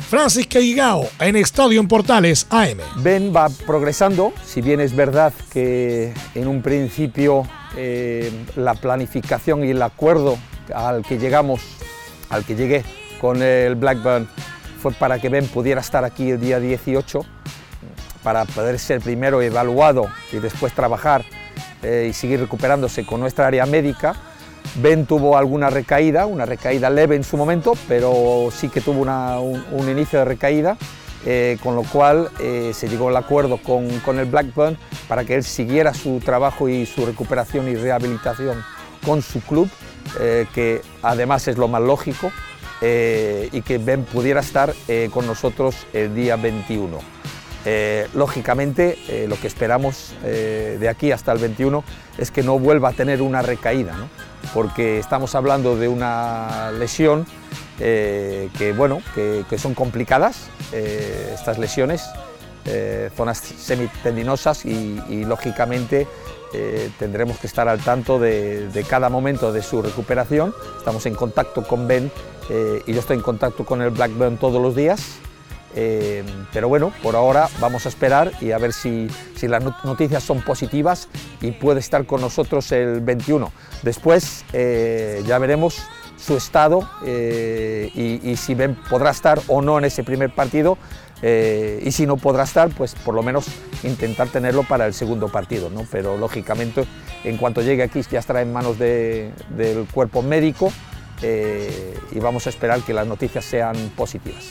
Francis 0.10 0.48
Caigao 0.48 1.08
en 1.20 1.38
Estadio 1.38 1.80
en 1.80 1.88
Portales 1.88 2.46
AM. 2.50 2.80
Ben 2.98 3.34
va 3.34 3.48
progresando, 3.66 4.34
si 4.44 4.60
bien 4.60 4.82
es 4.82 4.94
verdad 4.94 5.34
que 5.50 6.14
en 6.36 6.48
un 6.50 6.62
principio 6.62 7.48
eh, 7.78 8.32
la 8.56 8.74
planificación 8.74 9.64
y 9.64 9.72
el 9.72 9.82
acuerdo 9.82 10.38
al 10.74 11.04
que 11.04 11.18
llegamos, 11.18 11.62
al 12.30 12.46
que 12.46 12.56
llegué 12.56 12.84
con 13.20 13.42
el 13.42 13.76
Blackburn 13.76 14.28
fue 14.82 14.92
para 14.94 15.20
que 15.20 15.30
Ben 15.30 15.48
pudiera 15.48 15.82
estar 15.82 16.04
aquí 16.04 16.32
el 16.32 16.40
día 16.40 16.60
18 16.60 17.22
para 18.24 18.46
poder 18.46 18.80
ser 18.80 19.02
primero 19.02 19.42
evaluado 19.42 20.08
y 20.32 20.38
después 20.38 20.74
trabajar 20.74 21.24
eh, 21.84 22.08
y 22.10 22.14
seguir 22.14 22.40
recuperándose 22.40 23.06
con 23.06 23.20
nuestra 23.20 23.48
área 23.48 23.66
médica. 23.66 24.16
Ben 24.76 25.06
tuvo 25.06 25.38
alguna 25.38 25.70
recaída, 25.70 26.26
una 26.26 26.46
recaída 26.46 26.90
leve 26.90 27.16
en 27.16 27.24
su 27.24 27.38
momento, 27.38 27.74
pero 27.88 28.50
sí 28.52 28.70
que 28.70 28.82
tuvo 28.82 29.02
un, 29.02 29.90
inicio 29.90 30.20
de 30.20 30.26
recaída 30.26 30.78
eh, 31.26 31.58
con 31.64 31.76
lo 31.76 31.82
cual 31.82 32.30
eh, 32.40 32.72
se 32.74 32.88
llegó 32.88 33.10
al 33.10 33.18
acuerdo 33.18 33.58
con, 33.58 33.90
con, 34.02 34.20
el 34.20 34.26
Blackburn 34.26 34.78
para 35.08 35.26
que 35.26 35.34
él 35.34 35.44
siguiera 35.44 35.92
su 35.94 36.20
trabajo 36.20 36.70
y 36.70 36.86
su 36.86 37.04
recuperación 37.04 37.68
y 37.68 37.76
rehabilitación 37.76 38.64
con 39.04 39.24
su 39.24 39.42
club, 39.42 39.68
eh, 40.20 40.46
que 40.54 40.82
además 41.02 41.48
es 41.48 41.58
lo 41.58 41.68
más 41.68 41.82
lógico, 41.82 42.32
y 42.82 43.62
que 43.62 43.80
Ben 43.80 44.04
pudiera 44.04 44.42
estar 44.42 44.72
con 45.12 45.26
nosotros 45.26 45.88
el 45.92 46.14
día 46.14 46.36
21. 46.36 47.00
Lógicamente, 48.14 49.26
lo 49.28 49.40
que 49.40 49.48
esperamos 49.48 50.14
de 50.24 50.88
aquí 50.90 51.12
hasta 51.12 51.32
el 51.32 51.40
21 51.40 51.84
es 52.18 52.32
que 52.32 52.44
no 52.44 52.60
vuelva 52.60 52.90
a 52.90 52.94
tener 52.94 53.22
una 53.22 53.42
recaída, 53.42 53.94
¿no? 53.98 54.08
porque 54.54 55.00
estamos 55.00 55.36
hablando 55.36 55.76
de 55.76 55.88
una 55.88 56.72
lesión 56.72 57.26
eh, 57.80 58.50
que, 58.58 58.74
bueno, 58.74 59.02
que, 59.14 59.58
son 59.58 59.74
complicadas, 59.74 60.48
eh, 60.72 61.32
estas 61.34 61.58
lesiones, 61.58 62.04
eh, 62.66 63.10
zonas 63.16 63.40
semitendinosas 63.40 64.66
y, 64.66 65.02
y 65.10 65.26
lógicamente 65.26 66.08
tendremos 66.98 67.38
que 67.38 67.48
estar 67.48 67.68
al 67.68 67.82
tanto 67.82 68.18
de, 68.18 68.86
cada 68.88 69.10
momento 69.10 69.52
de 69.52 69.62
su 69.62 69.82
recuperación. 69.82 70.54
Estamos 70.78 71.06
en 71.06 71.14
contacto 71.14 71.68
con 71.68 71.86
Ben 71.86 72.10
y 72.88 72.94
yo 72.94 73.00
estoy 73.02 73.18
en 73.18 73.24
contacto 73.24 73.66
con 73.66 73.82
el 73.82 73.90
Blackburn 73.90 74.38
todos 74.38 74.62
los 74.62 74.74
días. 74.74 75.20
Pero 76.54 76.70
bueno, 76.70 76.94
por 77.04 77.18
ahora 77.18 77.50
vamos 77.60 77.86
a 77.86 77.90
esperar 77.90 78.32
y 78.40 78.52
a 78.52 78.58
ver 78.58 78.72
si, 78.72 79.10
las 79.42 79.64
noticias 79.84 80.24
son 80.24 80.42
positivas 80.42 81.10
y 81.42 81.52
puede 81.52 81.82
estar 81.82 82.06
con 82.06 82.22
nosotros 82.22 82.72
el 82.72 83.02
21. 83.02 83.52
Después 83.84 84.46
ya 84.54 85.38
veremos 85.38 85.84
su 86.18 86.38
estado 86.38 86.90
eh, 87.06 87.92
y, 87.94 88.36
si 88.38 88.56
podrá 88.90 89.12
estar 89.12 89.40
o 89.48 89.62
no 89.62 89.78
en 89.78 89.86
ese 89.86 90.04
primer 90.04 90.34
partido 90.34 90.78
eh, 91.22 91.82
y 91.84 91.92
si 91.92 92.06
no 92.06 92.18
podrá 92.18 92.44
estar, 92.44 92.70
pues 92.70 92.96
por 92.96 93.14
lo 93.16 93.24
menos 93.24 93.46
intentar 93.84 94.30
tenerlo 94.30 94.64
para 94.64 94.86
el 94.86 94.94
segundo 94.94 95.30
partido, 95.30 95.70
pero 95.92 96.18
lógicamente 96.18 96.86
en 97.24 97.38
cuanto 97.38 97.62
llegue 97.62 97.84
aquí 97.84 98.02
ya 98.10 98.20
estará 98.20 98.42
en 98.42 98.52
manos 98.52 98.78
del 98.78 99.88
cuerpo 99.94 100.22
médico 100.22 100.72
eh, 101.22 101.98
y 102.12 102.20
vamos 102.20 102.48
a 102.48 102.50
esperar 102.50 102.82
que 102.82 102.94
las 102.94 103.08
noticias 103.08 103.46
sean 103.46 103.76
positivas. 103.96 104.46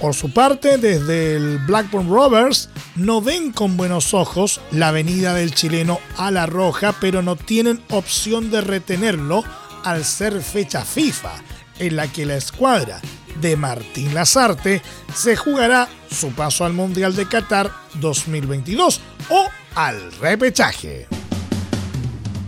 Por 0.00 0.14
su 0.14 0.30
parte, 0.30 0.76
desde 0.76 1.36
el 1.36 1.58
Blackburn 1.58 2.08
Rovers 2.08 2.68
no 2.96 3.22
ven 3.22 3.50
con 3.50 3.76
buenos 3.76 4.12
ojos 4.12 4.60
la 4.70 4.90
venida 4.90 5.32
del 5.32 5.54
chileno 5.54 5.98
a 6.18 6.30
la 6.30 6.46
roja, 6.46 6.94
pero 7.00 7.22
no 7.22 7.34
tienen 7.36 7.80
opción 7.90 8.50
de 8.50 8.60
retenerlo 8.60 9.42
al 9.84 10.04
ser 10.04 10.42
fecha 10.42 10.84
FIFA, 10.84 11.32
en 11.78 11.96
la 11.96 12.08
que 12.08 12.26
la 12.26 12.36
escuadra 12.36 13.00
de 13.40 13.56
Martín 13.56 14.12
Lazarte 14.14 14.82
se 15.14 15.34
jugará 15.34 15.88
su 16.10 16.30
paso 16.32 16.64
al 16.64 16.74
Mundial 16.74 17.16
de 17.16 17.26
Qatar 17.26 17.70
2022 17.94 19.00
o 19.30 19.46
al 19.74 20.12
repechaje. 20.20 21.06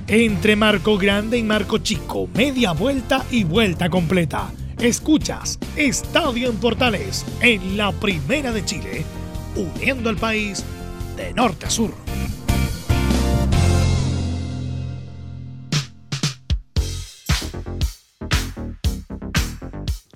Entre 0.07 0.57
Marco 0.57 0.99
Grande 0.99 1.39
y 1.39 1.43
Marco 1.43 1.79
Chico, 1.79 2.29
media 2.35 2.73
vuelta 2.73 3.25
y 3.31 3.45
vuelta 3.45 3.89
completa. 3.91 4.51
Escuchas 4.81 5.59
Estadio 5.75 6.49
en 6.51 6.57
Portales 6.57 7.27
en 7.41 7.77
la 7.77 7.91
Primera 7.91 8.53
de 8.53 8.65
Chile, 8.65 9.05
uniendo 9.57 10.09
al 10.09 10.17
país 10.17 10.65
de 11.17 11.33
norte 11.35 11.67
a 11.67 11.71
sur. 11.71 11.93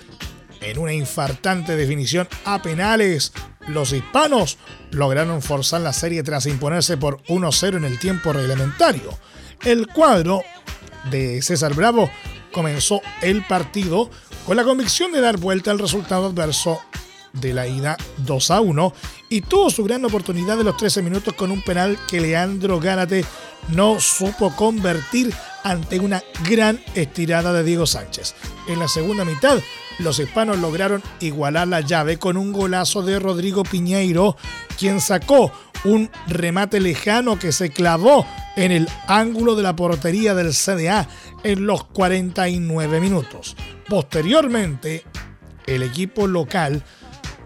en 0.61 0.79
una 0.79 0.93
infartante 0.93 1.75
definición 1.75 2.27
a 2.43 2.63
penales 2.63 3.33
los 3.67 3.93
hispanos 3.93 4.57
lograron 4.89 5.43
forzar 5.43 5.81
la 5.81 5.93
serie 5.93 6.23
tras 6.23 6.47
imponerse 6.47 6.97
por 6.97 7.21
1-0 7.25 7.77
en 7.77 7.85
el 7.85 7.99
tiempo 7.99 8.33
reglamentario. 8.33 9.17
El 9.63 9.87
cuadro 9.87 10.41
de 11.11 11.39
César 11.43 11.75
Bravo 11.75 12.09
comenzó 12.51 13.01
el 13.21 13.45
partido 13.45 14.09
con 14.47 14.57
la 14.57 14.63
convicción 14.63 15.11
de 15.11 15.21
dar 15.21 15.37
vuelta 15.37 15.69
al 15.69 15.77
resultado 15.77 16.25
adverso 16.25 16.81
de 17.33 17.53
la 17.53 17.67
ida 17.67 17.97
2 18.17 18.49
1 18.49 18.93
y 19.29 19.41
tuvo 19.41 19.69
su 19.69 19.83
gran 19.83 20.05
oportunidad 20.05 20.57
de 20.57 20.63
los 20.63 20.77
13 20.77 21.01
minutos 21.01 21.33
con 21.33 21.51
un 21.51 21.61
penal 21.61 21.97
que 22.07 22.21
Leandro 22.21 22.79
Gárate 22.79 23.25
no 23.69 23.99
supo 23.99 24.55
convertir 24.55 25.33
ante 25.63 25.99
una 25.99 26.21
gran 26.47 26.79
estirada 26.95 27.53
de 27.53 27.63
Diego 27.63 27.85
Sánchez. 27.85 28.35
En 28.67 28.79
la 28.79 28.87
segunda 28.87 29.25
mitad, 29.25 29.59
los 29.99 30.19
hispanos 30.19 30.59
lograron 30.59 31.01
igualar 31.19 31.67
la 31.67 31.81
llave 31.81 32.17
con 32.17 32.37
un 32.37 32.51
golazo 32.51 33.01
de 33.01 33.19
Rodrigo 33.19 33.63
Piñeiro, 33.63 34.35
quien 34.77 34.99
sacó 34.99 35.51
un 35.85 36.09
remate 36.27 36.79
lejano 36.79 37.39
que 37.39 37.51
se 37.51 37.69
clavó 37.69 38.25
en 38.55 38.71
el 38.71 38.87
ángulo 39.07 39.55
de 39.55 39.63
la 39.63 39.75
portería 39.75 40.33
del 40.33 40.53
CDA 40.53 41.07
en 41.43 41.65
los 41.65 41.85
49 41.85 42.99
minutos. 42.99 43.55
Posteriormente, 43.87 45.03
el 45.65 45.83
equipo 45.83 46.27
local 46.27 46.83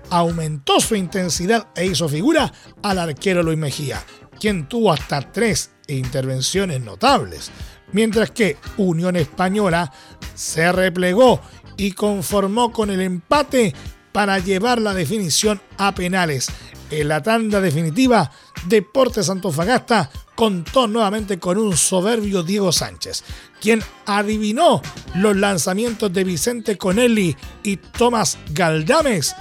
aumentó 0.09 0.79
su 0.79 0.95
intensidad 0.95 1.67
e 1.75 1.85
hizo 1.85 2.07
figura 2.07 2.51
al 2.83 2.99
arquero 2.99 3.43
Luis 3.43 3.57
Mejía, 3.57 4.03
quien 4.39 4.67
tuvo 4.67 4.91
hasta 4.91 5.31
tres 5.31 5.71
intervenciones 5.87 6.81
notables, 6.81 7.51
mientras 7.91 8.31
que 8.31 8.57
Unión 8.77 9.15
Española 9.15 9.91
se 10.35 10.71
replegó 10.71 11.41
y 11.77 11.91
conformó 11.91 12.71
con 12.71 12.89
el 12.89 13.01
empate 13.01 13.73
para 14.11 14.39
llevar 14.39 14.81
la 14.81 14.93
definición 14.93 15.61
a 15.77 15.93
penales. 15.93 16.47
En 16.89 17.07
la 17.09 17.21
tanda 17.21 17.59
definitiva, 17.61 18.31
Deportes 18.67 19.29
Antofagasta 19.29 20.09
contó 20.35 20.87
nuevamente 20.87 21.39
con 21.39 21.57
un 21.57 21.75
soberbio 21.75 22.43
Diego 22.43 22.71
Sánchez, 22.71 23.23
quien 23.59 23.81
adivinó 24.05 24.81
los 25.15 25.35
lanzamientos 25.35 26.13
de 26.13 26.23
Vicente 26.23 26.77
Conelli 26.77 27.35
y 27.63 27.77
Tomás 27.77 28.37
Galdames. 28.51 29.35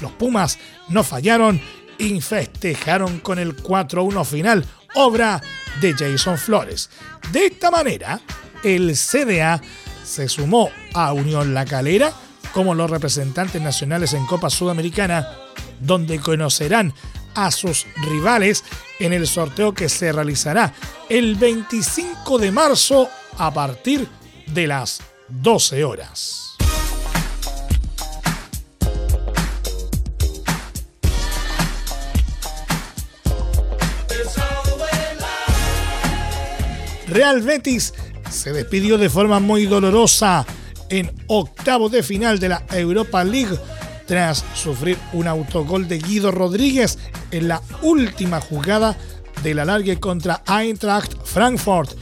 Los 0.00 0.12
Pumas 0.12 0.58
no 0.88 1.02
fallaron 1.02 1.60
y 1.98 2.20
festejaron 2.20 3.20
con 3.20 3.38
el 3.38 3.56
4-1 3.56 4.24
final, 4.24 4.64
obra 4.94 5.40
de 5.80 5.94
Jason 5.94 6.38
Flores. 6.38 6.90
De 7.32 7.46
esta 7.46 7.70
manera, 7.70 8.20
el 8.62 8.94
CDA 8.96 9.60
se 10.04 10.28
sumó 10.28 10.70
a 10.94 11.12
Unión 11.12 11.54
La 11.54 11.64
Calera 11.64 12.12
como 12.52 12.74
los 12.74 12.90
representantes 12.90 13.60
nacionales 13.60 14.14
en 14.14 14.24
Copa 14.26 14.48
Sudamericana, 14.48 15.28
donde 15.80 16.18
conocerán 16.18 16.94
a 17.34 17.50
sus 17.50 17.86
rivales 17.96 18.64
en 18.98 19.12
el 19.12 19.26
sorteo 19.26 19.74
que 19.74 19.90
se 19.90 20.10
realizará 20.10 20.72
el 21.08 21.34
25 21.34 22.38
de 22.38 22.50
marzo 22.50 23.10
a 23.36 23.52
partir 23.52 24.08
de 24.46 24.66
las 24.66 25.02
12 25.28 25.84
horas. 25.84 26.45
Real 37.16 37.40
Betis 37.40 37.94
se 38.30 38.52
despidió 38.52 38.98
de 38.98 39.08
forma 39.08 39.40
muy 39.40 39.64
dolorosa 39.64 40.44
en 40.90 41.10
octavo 41.28 41.88
de 41.88 42.02
final 42.02 42.38
de 42.38 42.50
la 42.50 42.62
Europa 42.70 43.24
League 43.24 43.58
tras 44.04 44.44
sufrir 44.52 44.98
un 45.14 45.26
autogol 45.26 45.88
de 45.88 45.98
Guido 45.98 46.30
Rodríguez 46.30 46.98
en 47.30 47.48
la 47.48 47.62
última 47.80 48.42
jugada 48.42 48.98
de 49.42 49.54
la 49.54 49.64
largue 49.64 49.98
contra 49.98 50.42
Eintracht 50.46 51.14
Frankfurt. 51.24 51.96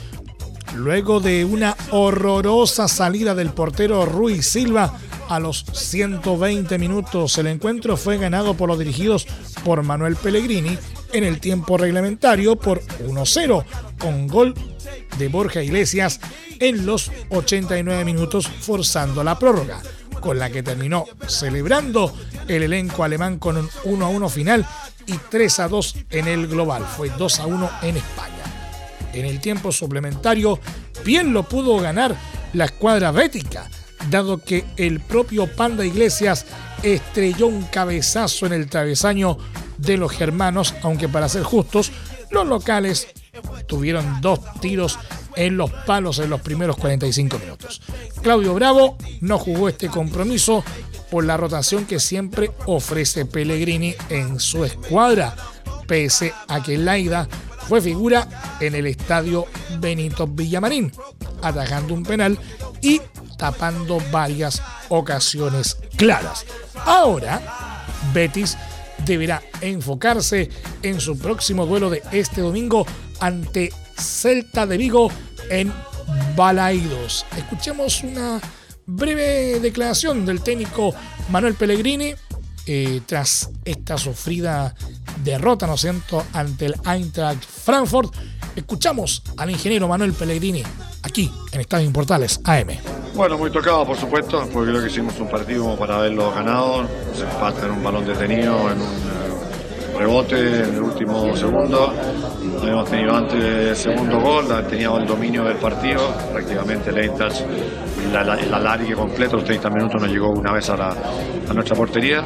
Luego 0.74 1.20
de 1.20 1.44
una 1.44 1.76
horrorosa 1.92 2.88
salida 2.88 3.36
del 3.36 3.50
portero 3.50 4.06
Ruiz 4.06 4.44
Silva 4.48 4.98
a 5.28 5.38
los 5.38 5.64
120 5.72 6.76
minutos, 6.76 7.38
el 7.38 7.46
encuentro 7.46 7.96
fue 7.96 8.18
ganado 8.18 8.54
por 8.54 8.68
los 8.68 8.80
dirigidos 8.80 9.28
por 9.64 9.80
Manuel 9.84 10.16
Pellegrini 10.16 10.76
en 11.12 11.22
el 11.22 11.38
tiempo 11.38 11.78
reglamentario 11.78 12.56
por 12.56 12.82
1-0, 13.06 13.64
con 13.96 14.26
gol 14.26 14.54
de 15.18 15.28
Borja 15.28 15.62
Iglesias 15.62 16.20
en 16.60 16.86
los 16.86 17.10
89 17.30 18.04
minutos, 18.04 18.48
forzando 18.48 19.24
la 19.24 19.38
prórroga, 19.38 19.82
con 20.20 20.38
la 20.38 20.50
que 20.50 20.62
terminó 20.62 21.04
celebrando 21.26 22.12
el 22.48 22.62
elenco 22.62 23.04
alemán 23.04 23.38
con 23.38 23.56
un 23.56 23.68
1-1 23.84 24.28
final 24.30 24.66
y 25.06 25.12
3-2 25.12 26.04
en 26.10 26.28
el 26.28 26.46
global. 26.46 26.84
Fue 26.84 27.10
2-1 27.10 27.70
en 27.82 27.96
España. 27.96 28.34
En 29.12 29.26
el 29.26 29.40
tiempo 29.40 29.70
suplementario, 29.70 30.58
bien 31.04 31.32
lo 31.32 31.44
pudo 31.44 31.78
ganar 31.78 32.16
la 32.52 32.64
escuadra 32.64 33.10
bética, 33.12 33.68
dado 34.10 34.38
que 34.38 34.64
el 34.76 35.00
propio 35.00 35.46
Panda 35.46 35.84
Iglesias 35.84 36.46
estrelló 36.82 37.46
un 37.46 37.62
cabezazo 37.64 38.46
en 38.46 38.52
el 38.52 38.68
travesaño 38.68 39.38
de 39.78 39.96
los 39.96 40.12
germanos, 40.12 40.74
aunque 40.82 41.08
para 41.08 41.28
ser 41.28 41.42
justos, 41.42 41.92
los 42.34 42.46
locales 42.46 43.08
tuvieron 43.66 44.20
dos 44.20 44.40
tiros 44.60 44.98
en 45.36 45.56
los 45.56 45.70
palos 45.70 46.18
en 46.18 46.30
los 46.30 46.40
primeros 46.40 46.76
45 46.76 47.38
minutos. 47.38 47.80
Claudio 48.22 48.54
Bravo 48.54 48.96
no 49.20 49.38
jugó 49.38 49.68
este 49.68 49.88
compromiso 49.88 50.64
por 51.10 51.24
la 51.24 51.36
rotación 51.36 51.86
que 51.86 52.00
siempre 52.00 52.50
ofrece 52.66 53.24
Pellegrini 53.24 53.94
en 54.08 54.40
su 54.40 54.64
escuadra, 54.64 55.34
pese 55.86 56.32
a 56.48 56.62
que 56.62 56.78
Laida 56.78 57.28
fue 57.68 57.80
figura 57.80 58.56
en 58.60 58.74
el 58.74 58.86
estadio 58.86 59.46
Benito 59.78 60.26
Villamarín, 60.26 60.92
atajando 61.42 61.94
un 61.94 62.02
penal 62.02 62.38
y 62.80 63.00
tapando 63.38 64.00
varias 64.10 64.62
ocasiones 64.88 65.76
claras. 65.96 66.44
Ahora, 66.84 67.84
Betis 68.12 68.56
deberá 69.04 69.42
enfocarse 69.60 70.48
en 70.82 71.00
su 71.00 71.18
próximo 71.18 71.66
duelo 71.66 71.90
de 71.90 72.02
este 72.12 72.40
domingo 72.40 72.86
ante 73.20 73.72
Celta 73.96 74.66
de 74.66 74.76
Vigo 74.76 75.10
en 75.50 75.72
Balaidos. 76.36 77.26
Escuchemos 77.36 78.02
una 78.02 78.40
breve 78.86 79.60
declaración 79.60 80.26
del 80.26 80.42
técnico 80.42 80.94
Manuel 81.30 81.54
Pellegrini 81.54 82.14
eh, 82.66 83.00
tras 83.06 83.50
esta 83.64 83.98
sufrida 83.98 84.74
derrota, 85.22 85.66
¿no 85.66 85.76
siento?, 85.76 86.24
ante 86.32 86.66
el 86.66 86.74
Eintracht 86.86 87.44
Frankfurt. 87.44 88.14
Escuchamos 88.56 89.22
al 89.36 89.50
ingeniero 89.50 89.88
Manuel 89.88 90.12
Pellegrini 90.12 90.62
aquí 91.02 91.30
en 91.52 91.60
Estadio 91.60 91.86
Importales 91.86 92.40
AM. 92.44 93.03
Bueno, 93.14 93.38
muy 93.38 93.48
tocado, 93.48 93.86
por 93.86 93.96
supuesto, 93.96 94.44
porque 94.52 94.70
creo 94.70 94.82
que 94.82 94.88
hicimos 94.88 95.18
un 95.20 95.28
partido 95.28 95.76
para 95.76 95.98
haberlo 95.98 96.32
ganado. 96.32 96.84
Se 97.14 97.22
empata 97.22 97.64
en 97.66 97.70
un 97.70 97.84
balón 97.84 98.04
detenido, 98.04 98.68
en 98.72 98.80
un 98.80 98.88
eh, 98.88 99.98
rebote 99.98 100.64
en 100.64 100.74
el 100.74 100.82
último 100.82 101.34
segundo. 101.36 101.92
Habíamos 102.60 102.90
tenido 102.90 103.14
antes 103.14 103.40
el 103.40 103.76
segundo 103.76 104.18
gol, 104.18 104.46
teníamos 104.68 105.02
el 105.02 105.06
dominio 105.06 105.44
del 105.44 105.58
partido, 105.58 106.12
prácticamente 106.32 106.90
el 106.90 107.12
la, 108.12 108.34
el 108.34 108.52
alargue 108.52 108.94
completo, 108.94 109.36
los 109.36 109.44
30 109.44 109.70
minutos 109.70 110.02
nos 110.02 110.10
llegó 110.10 110.30
una 110.30 110.52
vez 110.52 110.68
a, 110.70 110.76
la, 110.76 110.88
a 111.48 111.54
nuestra 111.54 111.76
portería. 111.76 112.24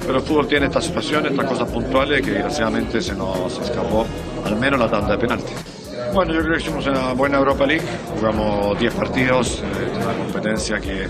Pero 0.00 0.18
el 0.18 0.22
fútbol 0.22 0.46
tiene 0.46 0.66
estas 0.66 0.84
situaciones, 0.84 1.32
estas 1.32 1.46
cosas 1.46 1.68
puntuales 1.68 2.22
que 2.22 2.30
desgraciadamente 2.30 3.00
se 3.00 3.16
nos 3.16 3.58
escapó 3.58 4.06
al 4.44 4.54
menos 4.54 4.78
la 4.78 4.88
tanda 4.88 5.16
de 5.16 5.18
penalti. 5.18 5.69
Bueno, 6.12 6.34
yo 6.34 6.40
creo 6.40 6.54
que 6.54 6.62
hicimos 6.62 6.86
una 6.86 7.12
buena 7.12 7.38
Europa 7.38 7.64
League, 7.64 7.84
jugamos 8.16 8.76
10 8.80 8.94
partidos, 8.94 9.62
eh, 9.62 10.02
una 10.02 10.12
competencia 10.14 10.80
que 10.80 11.06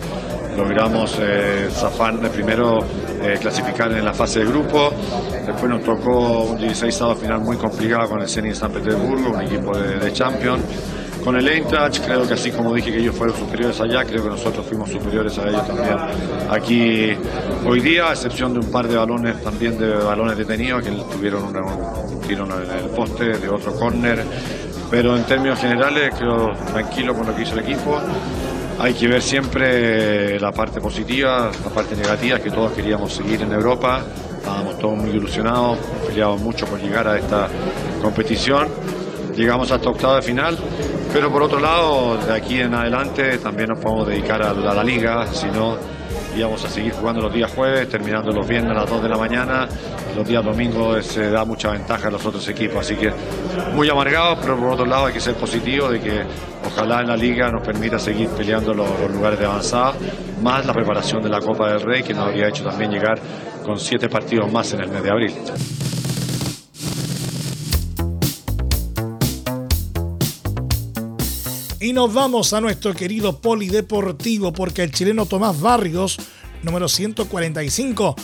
logramos 0.56 1.16
eh, 1.20 1.68
zafar 1.70 2.20
de 2.20 2.28
primero 2.28 2.80
eh, 3.22 3.38
clasificar 3.40 3.90
en 3.92 4.04
la 4.04 4.12
fase 4.12 4.40
de 4.40 4.44
grupo, 4.46 4.92
después 5.46 5.70
nos 5.70 5.82
tocó 5.84 6.42
un 6.42 6.58
16 6.58 7.18
final 7.18 7.40
muy 7.40 7.56
complicado 7.56 8.10
con 8.10 8.20
el 8.20 8.28
Zenit 8.28 8.54
San 8.54 8.72
Petersburgo, 8.72 9.30
un 9.30 9.40
equipo 9.42 9.76
de, 9.76 10.12
Champions. 10.12 10.62
Con 11.24 11.36
el 11.36 11.46
Eintracht, 11.46 12.02
creo 12.02 12.26
que 12.26 12.32
así 12.32 12.50
como 12.50 12.74
dije 12.74 12.90
que 12.90 12.98
ellos 12.98 13.14
fueron 13.14 13.36
superiores 13.36 13.78
allá, 13.78 14.04
creo 14.04 14.22
que 14.22 14.30
nosotros 14.30 14.64
fuimos 14.66 14.88
superiores 14.88 15.38
a 15.38 15.48
ellos 15.48 15.66
también 15.66 15.96
aquí 16.50 17.12
hoy 17.66 17.80
día, 17.80 18.08
a 18.08 18.12
excepción 18.12 18.54
de 18.54 18.60
un 18.60 18.70
par 18.70 18.88
de 18.88 18.96
balones 18.96 19.42
también 19.42 19.78
de 19.78 19.96
balones 19.96 20.38
detenidos 20.38 20.82
que 20.82 20.90
tuvieron 20.90 21.44
un 21.44 22.20
tiro 22.22 22.46
en 22.46 22.84
el 22.84 22.90
poste 22.90 23.38
de 23.38 23.48
otro 23.50 23.74
córner. 23.74 24.24
Pero 24.90 25.16
en 25.16 25.24
términos 25.24 25.58
generales, 25.60 26.12
creo 26.18 26.52
tranquilo 26.72 27.14
con 27.14 27.26
lo 27.26 27.34
que 27.34 27.42
hizo 27.42 27.54
el 27.54 27.60
equipo. 27.60 28.00
Hay 28.80 28.94
que 28.94 29.06
ver 29.06 29.22
siempre 29.22 30.40
la 30.40 30.52
parte 30.52 30.80
positiva, 30.80 31.50
la 31.64 31.70
parte 31.70 31.94
negativa, 31.94 32.38
que 32.38 32.50
todos 32.50 32.72
queríamos 32.72 33.12
seguir 33.12 33.42
en 33.42 33.52
Europa. 33.52 34.02
Estábamos 34.38 34.78
todos 34.78 34.96
muy 34.96 35.10
ilusionados, 35.10 35.78
peleábamos 36.08 36.40
mucho 36.40 36.66
por 36.66 36.80
llegar 36.80 37.06
a 37.06 37.18
esta 37.18 37.46
competición. 38.02 38.68
Llegamos 39.36 39.70
hasta 39.70 39.88
octava 39.88 40.16
de 40.16 40.22
final, 40.22 40.58
pero 41.12 41.30
por 41.30 41.42
otro 41.42 41.60
lado, 41.60 42.16
de 42.16 42.32
aquí 42.32 42.60
en 42.60 42.74
adelante 42.74 43.38
también 43.38 43.68
nos 43.68 43.78
podemos 43.78 44.08
dedicar 44.08 44.42
a 44.42 44.52
la, 44.52 44.72
a 44.72 44.74
la 44.74 44.82
liga, 44.82 45.26
si 45.26 45.46
no 45.46 45.76
íbamos 46.36 46.64
a 46.64 46.68
seguir 46.68 46.92
jugando 46.92 47.20
los 47.20 47.32
días 47.32 47.52
jueves, 47.52 47.88
terminando 47.88 48.32
los 48.32 48.46
viernes 48.46 48.72
a 48.72 48.80
las 48.80 48.90
2 48.90 49.02
de 49.02 49.08
la 49.08 49.16
mañana. 49.16 49.68
Los 50.16 50.26
días 50.26 50.44
domingos 50.44 51.06
se 51.06 51.30
da 51.30 51.44
mucha 51.44 51.70
ventaja 51.70 52.08
a 52.08 52.10
los 52.10 52.24
otros 52.26 52.46
equipos, 52.48 52.78
así 52.78 52.96
que 52.96 53.10
muy 53.74 53.88
amargados, 53.88 54.38
pero 54.42 54.58
por 54.58 54.70
otro 54.70 54.84
lado 54.84 55.06
hay 55.06 55.12
que 55.12 55.20
ser 55.20 55.34
positivo 55.34 55.88
de 55.88 56.00
que 56.00 56.22
ojalá 56.66 57.00
en 57.00 57.08
la 57.08 57.16
liga 57.16 57.50
nos 57.50 57.64
permita 57.64 57.98
seguir 57.98 58.28
peleando 58.30 58.74
los, 58.74 58.88
lugares 59.10 59.38
de 59.38 59.46
avanzada, 59.46 59.94
más 60.42 60.66
la 60.66 60.72
preparación 60.72 61.22
de 61.22 61.28
la 61.28 61.40
Copa 61.40 61.72
del 61.72 61.80
Rey 61.80 62.02
que 62.02 62.12
nos 62.12 62.26
habría 62.26 62.48
hecho 62.48 62.64
también 62.64 62.90
llegar 62.90 63.20
con 63.64 63.78
siete 63.78 64.08
partidos 64.08 64.50
más 64.52 64.72
en 64.72 64.80
el 64.80 64.88
mes 64.88 65.02
de 65.02 65.10
abril. 65.10 65.32
Y 71.80 71.92
nos 71.92 72.12
vamos 72.12 72.52
a 72.52 72.60
nuestro 72.60 72.92
querido 72.94 73.40
polideportivo 73.40 74.52
porque 74.52 74.82
el 74.82 74.92
chileno 74.92 75.24
Tomás 75.24 75.60
Barrios, 75.60 76.18
número 76.62 76.88
145 76.88 78.16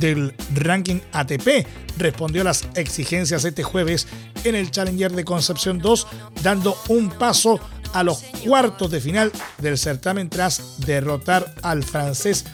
del 0.00 0.34
ranking 0.54 1.00
ATP, 1.12 1.66
respondió 1.98 2.42
a 2.42 2.44
las 2.44 2.68
exigencias 2.74 3.44
este 3.44 3.62
jueves 3.62 4.06
en 4.44 4.54
el 4.54 4.70
Challenger 4.70 5.12
de 5.12 5.24
Concepción 5.24 5.78
2, 5.78 6.06
dando 6.42 6.76
un 6.88 7.10
paso 7.10 7.60
a 7.92 8.02
los 8.02 8.22
cuartos 8.44 8.90
de 8.90 9.00
final 9.00 9.32
del 9.58 9.78
certamen 9.78 10.28
tras 10.28 10.80
derrotar 10.80 11.54
al 11.62 11.84
francés 11.84 12.44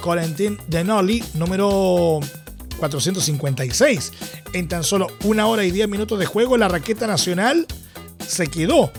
Corentin 0.00 0.58
Denoli, 0.68 1.24
número 1.34 2.20
456. 2.78 4.12
En 4.52 4.68
tan 4.68 4.84
solo 4.84 5.06
una 5.24 5.46
hora 5.46 5.64
y 5.64 5.70
diez 5.70 5.88
minutos 5.88 6.18
de 6.18 6.26
juego, 6.26 6.56
la 6.58 6.68
raqueta 6.68 7.06
nacional 7.06 7.66
se 8.26 8.46
quedó 8.48 8.92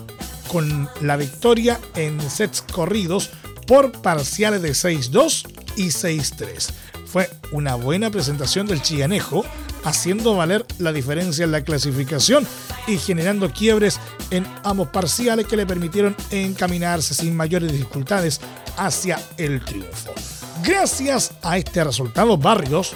con 0.47 0.89
la 1.01 1.17
victoria 1.17 1.79
en 1.95 2.19
sets 2.29 2.61
corridos 2.61 3.31
por 3.67 3.91
parciales 3.91 4.61
de 4.61 4.71
6-2 4.71 5.47
y 5.75 5.87
6-3. 5.87 6.71
Fue 7.15 7.29
una 7.53 7.75
buena 7.75 8.11
presentación 8.11 8.67
del 8.67 8.81
chiganejo, 8.81 9.45
haciendo 9.85 10.35
valer 10.35 10.65
la 10.79 10.91
diferencia 10.91 11.45
en 11.45 11.53
la 11.53 11.63
clasificación 11.63 12.45
y 12.87 12.97
generando 12.97 13.53
quiebres 13.53 14.01
en 14.31 14.45
ambos 14.65 14.89
parciales 14.89 15.47
que 15.47 15.55
le 15.55 15.65
permitieron 15.65 16.13
encaminarse 16.29 17.13
sin 17.13 17.33
mayores 17.33 17.71
dificultades 17.71 18.41
hacia 18.75 19.17
el 19.37 19.63
triunfo. 19.63 20.13
Gracias 20.61 21.31
a 21.41 21.57
este 21.57 21.85
resultado, 21.85 22.37
Barrios 22.37 22.91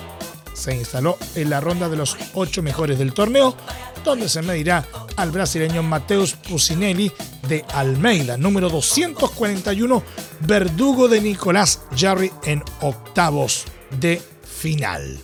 se 0.51 0.75
instaló 0.75 1.17
en 1.35 1.49
la 1.49 1.61
ronda 1.61 1.87
de 1.87 1.95
los 1.95 2.17
ocho 2.33 2.61
mejores 2.61 2.99
del 2.99 3.13
torneo, 3.13 3.55
donde 4.03 4.27
se 4.27 4.41
medirá 4.41 4.85
al 5.15 5.31
brasileño 5.31 5.81
Mateus 5.81 6.33
Pucinelli 6.33 7.09
de 7.47 7.63
Almeida, 7.73 8.35
número 8.35 8.67
241, 8.69 10.03
verdugo 10.41 11.07
de 11.07 11.21
Nicolás 11.21 11.83
Jarry 11.95 12.33
en 12.43 12.61
octavos 12.81 13.65
de 13.99 14.21
final. 14.43 15.19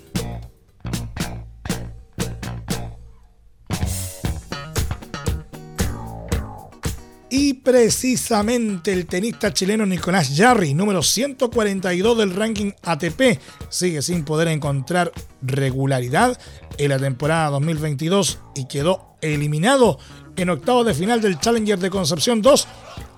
Y 7.37 7.55
precisamente 7.55 8.93
el 8.93 9.07
tenista 9.07 9.51
chileno 9.51 9.85
Nicolás 9.85 10.31
Jarry, 10.35 10.73
número 10.73 11.03
142 11.03 12.17
del 12.17 12.33
ranking 12.33 12.71
ATP, 12.81 13.39
sigue 13.67 14.01
sin 14.01 14.23
poder 14.23 14.47
encontrar 14.47 15.11
regularidad 15.41 16.39
en 16.77 16.89
la 16.89 16.97
temporada 16.97 17.49
2022 17.49 18.39
y 18.55 18.67
quedó 18.67 19.17
eliminado 19.21 19.99
en 20.37 20.49
octavos 20.49 20.85
de 20.85 20.93
final 20.93 21.19
del 21.19 21.37
Challenger 21.39 21.79
de 21.79 21.89
Concepción 21.89 22.41
2 22.41 22.67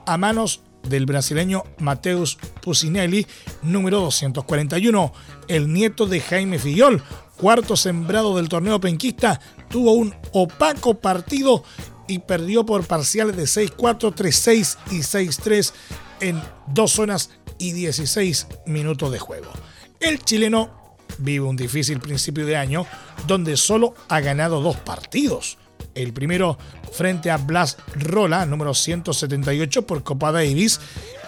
a 0.07 0.17
manos 0.17 0.62
del 0.89 1.06
brasileño 1.06 1.63
Mateus 1.80 2.38
Pucinelli, 2.62 3.26
número 3.62 4.00
241. 4.02 5.13
El 5.47 5.71
nieto 5.71 6.06
de 6.06 6.19
Jaime 6.19 6.60
Fillol, 6.60 7.04
cuarto 7.38 7.76
sembrado 7.76 8.36
del 8.38 8.50
torneo 8.50 8.80
penquista, 8.80 9.39
tuvo 9.69 9.93
un 9.93 10.13
opaco 10.34 10.95
partido 10.95 11.63
y 12.08 12.19
perdió 12.19 12.65
por 12.65 12.86
parciales 12.86 13.36
de 13.36 13.43
6-4, 13.43 14.13
3-6 14.13 14.78
y 14.91 15.00
6-3 15.00 15.73
en 16.21 16.41
dos 16.67 16.91
zonas 16.93 17.32
y 17.58 17.73
16 17.73 18.47
minutos 18.65 19.12
de 19.12 19.19
juego. 19.19 19.52
El 20.00 20.19
chileno 20.19 20.97
vive 21.19 21.45
un 21.45 21.56
difícil 21.56 22.00
principio 22.00 22.45
de 22.45 22.56
año 22.56 22.86
donde 23.26 23.58
solo 23.58 23.93
ha 24.10 24.19
ganado 24.19 24.62
dos 24.62 24.78
partidos. 24.78 25.58
El 25.97 26.13
primero 26.13 26.57
frente 26.91 27.31
a 27.31 27.38
Blas 27.38 27.77
Rola, 27.95 28.45
número 28.45 28.73
178 28.73 29.88
por 29.88 30.03
Copa 30.03 30.31
Davis, 30.31 30.79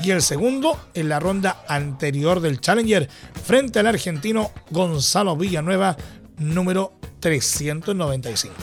y 0.01 0.12
el 0.12 0.21
segundo 0.21 0.79
en 0.93 1.10
la 1.10 1.19
ronda 1.19 1.63
anterior 1.67 2.39
del 2.39 2.62
Challenger 2.62 3.10
frente 3.43 3.79
al 3.79 3.88
argentino 3.88 4.51
Gonzalo 4.69 5.36
Villanueva, 5.36 5.97
número 6.38 6.93
395. 7.19 8.53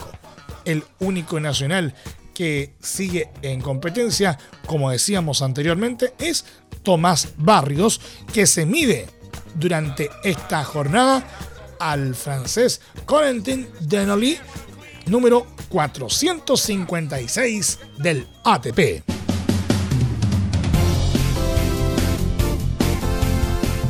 El 0.63 0.83
único 0.99 1.39
nacional 1.39 1.93
que 2.33 2.75
sigue 2.79 3.29
en 3.41 3.61
competencia, 3.61 4.37
como 4.65 4.91
decíamos 4.91 5.41
anteriormente, 5.41 6.13
es 6.19 6.45
Tomás 6.83 7.33
Barrios, 7.37 7.99
que 8.31 8.47
se 8.47 8.65
mide 8.65 9.07
durante 9.55 10.09
esta 10.23 10.63
jornada 10.63 11.25
al 11.79 12.15
francés 12.15 12.81
Corentin 13.05 13.67
Denoli, 13.81 14.37
número 15.07 15.47
456 15.69 17.79
del 17.97 18.27
ATP. 18.43 19.03